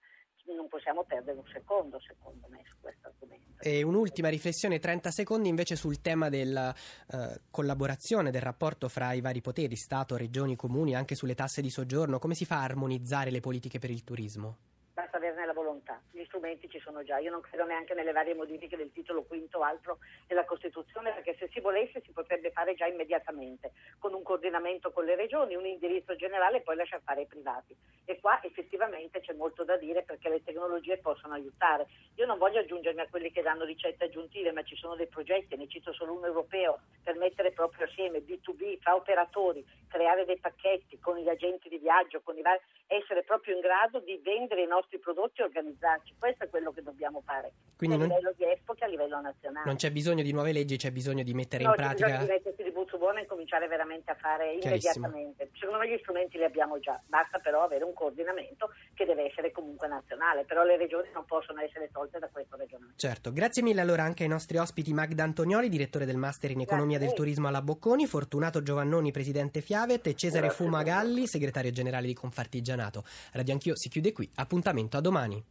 [0.47, 3.63] non possiamo perdere un secondo, secondo me, su questo argomento.
[3.63, 6.75] E un'ultima riflessione, 30 secondi invece sul tema della
[7.11, 11.71] eh, collaborazione, del rapporto fra i vari poteri, Stato, regioni, comuni, anche sulle tasse di
[11.71, 12.19] soggiorno.
[12.19, 14.72] Come si fa a armonizzare le politiche per il turismo?
[15.13, 16.01] Basta averne la volontà
[16.33, 17.19] strumenti ci sono già.
[17.19, 21.37] Io non credo neanche nelle varie modifiche del titolo quinto o altro della Costituzione, perché
[21.39, 25.67] se si volesse si potrebbe fare già immediatamente, con un coordinamento con le regioni, un
[25.67, 27.77] indirizzo generale e poi lasciare fare ai privati.
[28.07, 31.87] E qua effettivamente c'è molto da dire perché le tecnologie possono aiutare.
[32.17, 35.57] Io non voglio aggiungermi a quelli che danno ricette aggiuntive, ma ci sono dei progetti,
[35.57, 40.99] ne cito solo uno europeo, per mettere proprio assieme B2B fra operatori, creare dei pacchetti
[40.99, 45.41] con gli agenti di viaggio, vari, essere proprio in grado di vendere i nostri prodotti
[45.41, 48.07] e organizzarci questo è quello che dobbiamo fare, Quindi a non...
[48.07, 49.67] livello di Expo che a livello nazionale.
[49.67, 52.07] Non c'è bisogno di nuove leggi, c'è bisogno di mettere no, in pratica...
[52.07, 55.51] c'è bisogno di mettersi di buzzo buono e cominciare veramente a fare immediatamente.
[55.55, 59.51] Secondo me gli strumenti li abbiamo già, basta però avere un coordinamento che deve essere
[59.51, 62.99] comunque nazionale, però le regioni non possono essere tolte da questo ragionamento.
[62.99, 66.99] Certo, grazie mille allora anche ai nostri ospiti Magda Antonioli, direttore del Master in Economia
[66.99, 67.07] grazie.
[67.09, 70.65] del Turismo alla Bocconi, Fortunato Giovannoni, presidente Fiavet e Cesare grazie.
[70.65, 73.03] Fumagalli, segretario generale di Confartigianato.
[73.33, 75.45] Radio Anch'io si chiude qui, appuntamento a domani.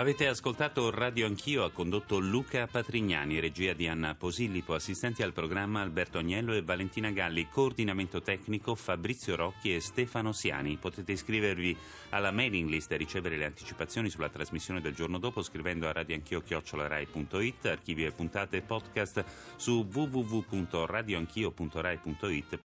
[0.00, 5.82] Avete ascoltato Radio Anch'io, ha condotto Luca Patrignani, regia di Anna Posillipo, assistenti al programma
[5.82, 10.78] Alberto Agnello e Valentina Galli, coordinamento tecnico Fabrizio Rocchi e Stefano Siani.
[10.78, 11.76] Potete iscrivervi
[12.08, 17.66] alla mailing list e ricevere le anticipazioni sulla trasmissione del giorno dopo scrivendo a radioanchio.rai.it,
[17.66, 19.22] archivio e puntate podcast
[19.56, 22.58] su www.radioanchio.rai.it